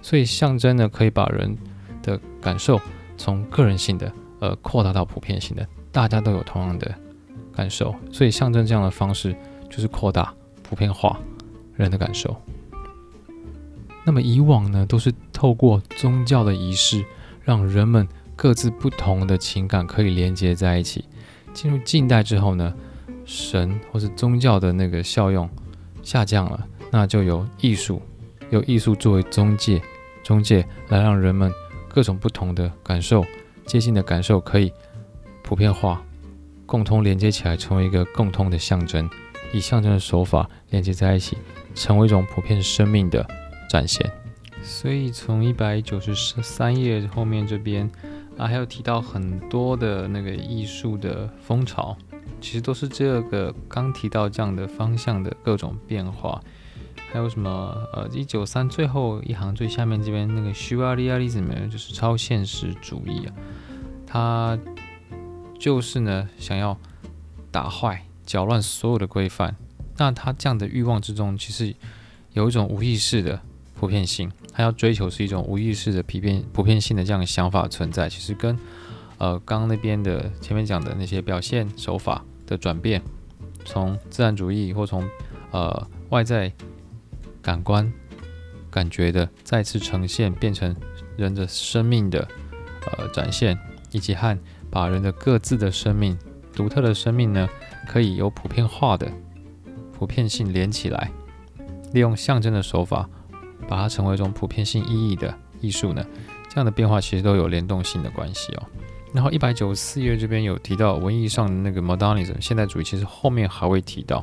[0.00, 1.54] 所以象征呢，可以把人
[2.02, 2.80] 的感受
[3.18, 4.10] 从个人性的
[4.40, 6.94] 呃扩大到普遍性的，大家都有同样的
[7.52, 9.36] 感受，所以象征这样的方式
[9.70, 10.32] 就是扩大
[10.62, 11.18] 普遍化
[11.74, 12.36] 人的感受。
[14.04, 17.04] 那么以往呢，都是透过宗教的仪式，
[17.42, 18.06] 让人们
[18.36, 21.04] 各自不同的情感可以连接在一起。
[21.52, 22.74] 进入近代之后呢，
[23.24, 25.48] 神或是宗教的那个效用。
[26.02, 28.00] 下降了，那就由艺术，
[28.50, 29.82] 由艺术作为中介，
[30.22, 31.52] 中介来让人们
[31.88, 33.24] 各种不同的感受、
[33.66, 34.72] 接近的感受可以
[35.42, 36.00] 普遍化、
[36.64, 39.10] 共同连接起来，成为一个共通的象征，
[39.56, 41.38] 以象征的手法连接在一起，
[41.74, 43.26] 成为一种普遍生命的
[43.70, 44.10] 展现。
[44.62, 47.90] 所以从一百九十三页后面这边
[48.36, 51.96] 啊，还有提到很多的那个艺术的风潮。
[52.38, 56.40] 其实都是这个刚提到这样的方向的各种变化，
[57.10, 63.32] 还有什么呃，一九三最后一行最下面这边那个 Surrealism 就是超现实主义啊，
[64.06, 64.58] 它
[65.58, 66.78] 就是呢想要
[67.50, 69.56] 打坏、搅乱所有的规范。
[69.96, 71.74] 那他这样的欲望之中，其实
[72.34, 73.40] 有一种无意识的
[73.74, 78.08] 普遍性，他要追求是一种无意识的普遍普遍性的这样的想法存在。
[78.08, 78.58] 其实跟
[79.16, 82.22] 呃刚刚那边的前面讲的那些表现手法。
[82.48, 83.02] 的转变，
[83.64, 85.04] 从自然主义或从
[85.50, 86.52] 呃外在
[87.42, 87.92] 感官
[88.70, 90.72] 感觉的再次呈现，变成
[91.16, 92.28] 人的生命的
[92.96, 93.58] 呃展现，
[93.90, 94.38] 以及和
[94.70, 96.16] 把人的各自的生命、
[96.54, 97.48] 独特的生命呢，
[97.86, 99.10] 可以有普遍化的
[99.96, 101.10] 普遍性连起来，
[101.92, 103.08] 利用象征的手法，
[103.66, 106.04] 把它成为一种普遍性意义的艺术呢，
[106.50, 108.62] 这样的变化其实都有联动性的关系哦。
[109.14, 114.22] 然后一百九十四页这边有提到文艺上的那个 modernism 现代主义，其实后面还会提到，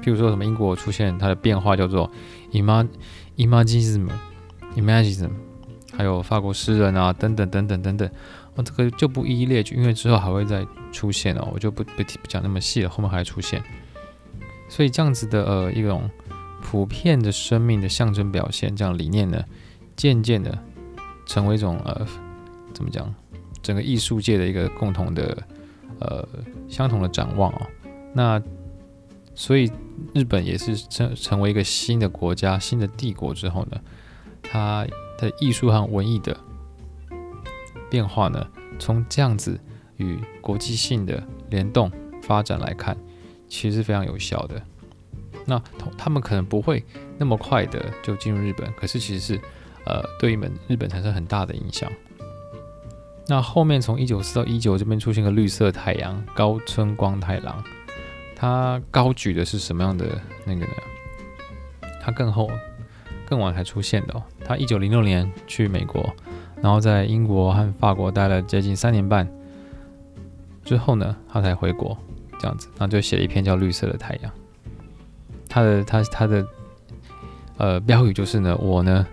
[0.00, 2.08] 譬如说什么英国出现它的变化叫做
[2.52, 2.86] imag
[3.36, 4.08] imagism
[4.76, 5.30] imagism，
[5.96, 8.08] 还有法国诗人啊等等等等等等，
[8.54, 13.62] 我这个就不一一列举，因为之后还会再出现哦，我就不不提不讲那么细了，后面还会出现。
[14.68, 16.08] 所以这样子的呃一种
[16.62, 19.44] 普遍的生命的象征表现，这样理念呢，
[19.96, 20.58] 渐渐的
[21.26, 22.06] 成为一种呃
[22.74, 23.14] 怎么讲？
[23.62, 25.40] 整个艺术界的一个共同的，
[26.00, 26.28] 呃，
[26.68, 27.62] 相同的展望哦。
[28.12, 28.42] 那
[29.36, 29.70] 所以
[30.12, 33.80] 日本也是成成为一个新的国家、新的帝国之后呢，
[34.42, 34.84] 它
[35.16, 36.36] 的艺术和文艺的
[37.92, 38.48] 变化呢，
[38.78, 39.60] 从这样子
[39.98, 41.92] 与国际性的联动
[42.22, 42.96] 发展来看，
[43.46, 44.62] 其实是非常有效的。
[45.44, 45.62] 那
[45.98, 46.82] 他们可能不会
[47.18, 49.40] 那么快的就进入日本，可是其实是
[49.84, 51.92] 呃，对于本日本产生很大的影响。
[53.26, 57.62] 那后面从一九四到一九这边出现个绿色太阳高村光太郎，
[58.34, 60.72] 他高举的是什么样的那个呢？
[62.00, 62.50] 他更后
[63.26, 64.22] 更晚才出现的哦。
[64.42, 66.14] 他一九零六年去美国，
[66.62, 69.28] 然后在英国和法国待了接近三年半
[70.64, 71.96] 之后呢，他才回国
[72.38, 74.32] 这样子，然后就写了一篇叫《绿色的太阳》。
[75.48, 76.46] 他的他他的
[77.58, 79.06] 呃标语就是呢，我呢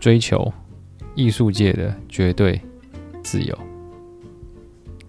[0.00, 0.52] 追求
[1.14, 2.60] 艺术界的绝对。
[3.26, 3.58] 自由，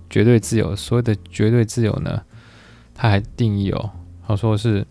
[0.09, 0.75] 绝对自由。
[0.75, 2.19] 所谓的绝对自由呢，
[2.95, 3.91] 他还定义哦，
[4.27, 4.83] 他说是，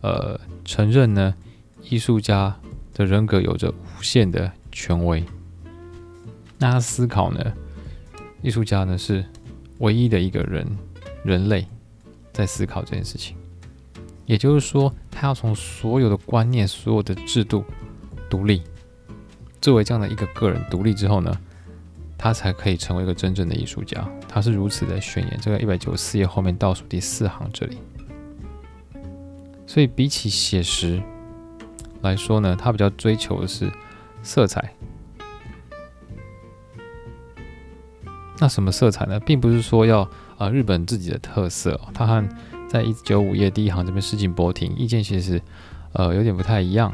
[0.00, 1.34] 呃，承认呢，
[1.82, 2.56] 艺术家
[2.94, 5.24] 的人格有着无限的权威。
[6.58, 7.40] 那他思考呢，
[8.42, 9.24] 艺术家呢是
[9.78, 10.66] 唯一的一个人，
[11.24, 11.66] 人类
[12.32, 13.36] 在思考这件事情。
[14.26, 17.64] 也就是说，他要从所有的观念、所有的制度
[18.28, 18.62] 独立，
[19.60, 21.34] 作为这样的一个个人独立之后呢，
[22.16, 24.08] 他才可以成为一个真正的艺术家。
[24.28, 25.38] 他是如此的宣言。
[25.42, 27.78] 这个一百九十四页后面倒数第四行这里，
[29.66, 31.02] 所以比起写实
[32.00, 33.70] 来说呢，他比较追求的是
[34.24, 34.74] 色彩。
[38.40, 39.20] 那什么色彩呢？
[39.20, 42.28] 并不是说要啊、呃、日本自己的特色哦，它和
[42.68, 45.40] 在一九五页第一行这边石井博庭意见其实
[45.92, 46.92] 呃有点不太一样。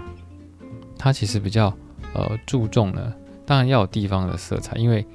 [0.98, 1.74] 它其实比较
[2.12, 3.15] 呃注重呢，
[3.47, 5.07] 当然要有地方的色彩，因为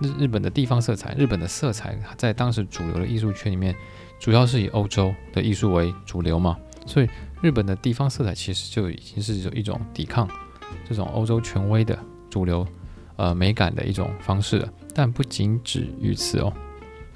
[0.00, 3.76] 日日本的地方色彩，日本的色彩在当时主流的艺术圈里面，
[4.18, 7.08] 主要是以欧洲的艺术为主流嘛，所以
[7.42, 10.26] 日本的地方色彩其实就已经是有一种抵抗
[10.88, 11.98] 这种欧洲权威的
[12.30, 12.66] 主流
[13.16, 14.68] 呃美感的一种方式了。
[14.94, 16.52] 但不仅止于此哦，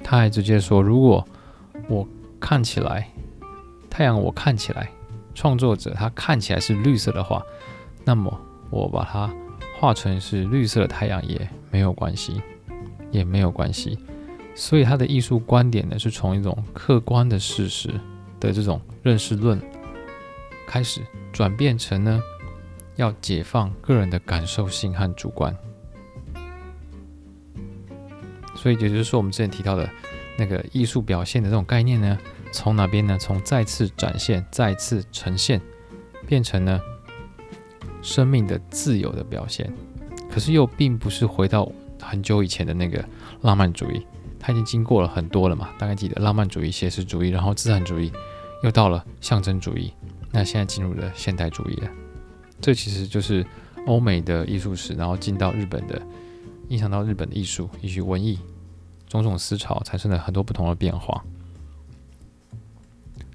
[0.02, 1.26] 他还直接说，如果
[1.88, 2.06] 我
[2.38, 3.08] 看起来
[3.88, 4.90] 太阳，我看起来
[5.34, 7.42] 创作者他看起来是绿色的话，
[8.04, 8.38] 那么
[8.70, 9.32] 我把它
[9.78, 12.42] 画成是绿色的太阳也没有关系，
[13.10, 13.98] 也没有关系。
[14.54, 17.88] 所以他的艺术观点呢，是从一种客观的事实
[18.38, 19.58] 的这种认识论
[20.66, 21.00] 开始，
[21.32, 22.20] 转变成呢
[23.00, 25.56] 要解放个人的感受性和主观。
[28.54, 29.88] 所以也就是说，我们之前提到的
[30.36, 32.18] 那个艺术表现的这种概念呢，
[32.52, 33.16] 从哪边呢？
[33.18, 35.58] 从再次展现、再次呈现，
[36.26, 36.78] 变成呢
[38.02, 39.72] 生命的自由的表现。
[40.30, 41.70] 可是又并不是回到
[42.02, 43.02] 很久以前的那个
[43.40, 44.06] 浪漫主义，
[44.38, 45.70] 它已经经过了很多了嘛。
[45.78, 48.12] 大概记得浪漫主义、写实主义，然后自然主义，
[48.62, 49.92] 又到了象征主义，
[50.30, 51.90] 那现在进入了现代主义了。
[52.60, 53.44] 这其实就是
[53.86, 56.00] 欧美的艺术史，然后进到日本的。
[56.68, 58.38] 影响到日本的艺术以及文艺
[59.08, 61.24] 种种思潮，产生了很多不同的变化。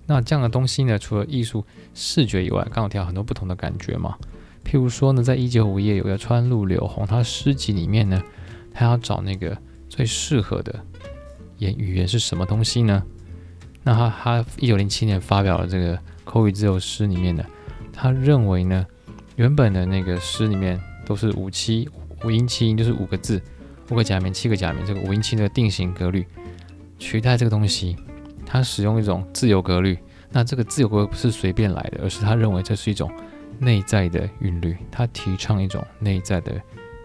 [0.06, 4.18] 那这样的东西呢，除了艺术视觉以外，刚好提到很多不同的感觉嘛。
[4.64, 8.23] 譬如说呢，在一九五页有个川路柳红，他诗集里面呢，
[8.73, 9.57] 他要找那个
[9.89, 10.73] 最适合的
[11.57, 13.03] 言语言是什么东西呢？
[13.84, 17.43] 那他他一九零七年发表了这个口语自由诗里面呢，
[17.91, 18.88] 他认为呢，
[19.36, 21.90] 原本的那个诗里面都是五七。
[22.24, 23.40] 五音七音就是五个字，
[23.91, 24.84] 五个假名，七个假名。
[24.86, 26.26] 这个五音七的定型格律
[26.98, 27.95] 取代这个东西，
[28.45, 29.99] 它使用一种自由格律。
[30.32, 33.12] 那这个自由格不是随便来的，而是他认为这是一种
[33.60, 34.76] 内在的韵律。
[34.90, 36.60] 他提倡一种内在的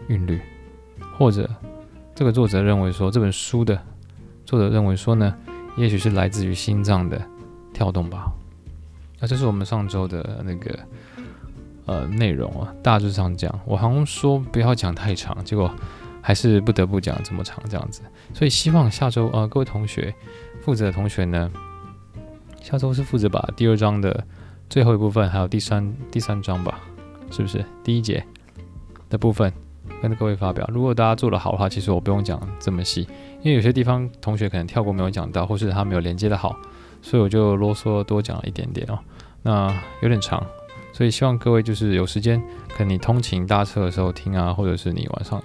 [0.07, 0.39] 韵律，
[1.17, 1.47] 或者
[2.15, 3.79] 这个作者认为说，这本书的
[4.45, 5.35] 作者认为说呢，
[5.75, 7.21] 也许是来自于心脏的
[7.73, 8.31] 跳动吧。
[9.19, 10.79] 那这是我们上周的那个。
[11.91, 15.69] 呃，内容啊，大致上讲，我好像说不要讲太长，结果
[16.21, 18.01] 还是不得不讲这么长这样子。
[18.33, 20.15] 所以希望下周呃，各位同学
[20.61, 21.51] 负责的同学呢，
[22.61, 24.25] 下周是负责把第二章的
[24.69, 26.79] 最后一部分，还有第三第三章吧，
[27.29, 28.25] 是不是第一节
[29.09, 29.51] 的部分
[30.01, 30.65] 跟各位发表？
[30.71, 33.01] 如果大家做得好的话，其实我不用讲这么细，
[33.41, 36.55] 因为有些地方同学可能跳过没有讲到，或是他没有连接的好，
[37.01, 38.97] 所以我就啰嗦多讲了一点点哦。
[39.43, 40.41] 那有点长。
[40.93, 45.41] 所以希望各位就是有时间，可能你通勤搭车的时候听啊，或者是你晚上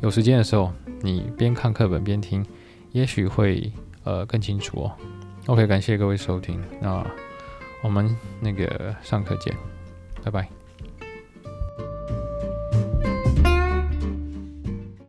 [0.00, 2.44] 有时间的时候，你边看课本边听，
[2.92, 3.72] 也许会
[4.04, 4.92] 呃更清楚哦。
[5.46, 7.04] OK，感谢各位收听，那
[7.82, 9.54] 我们那个上课见，
[10.22, 10.61] 拜拜。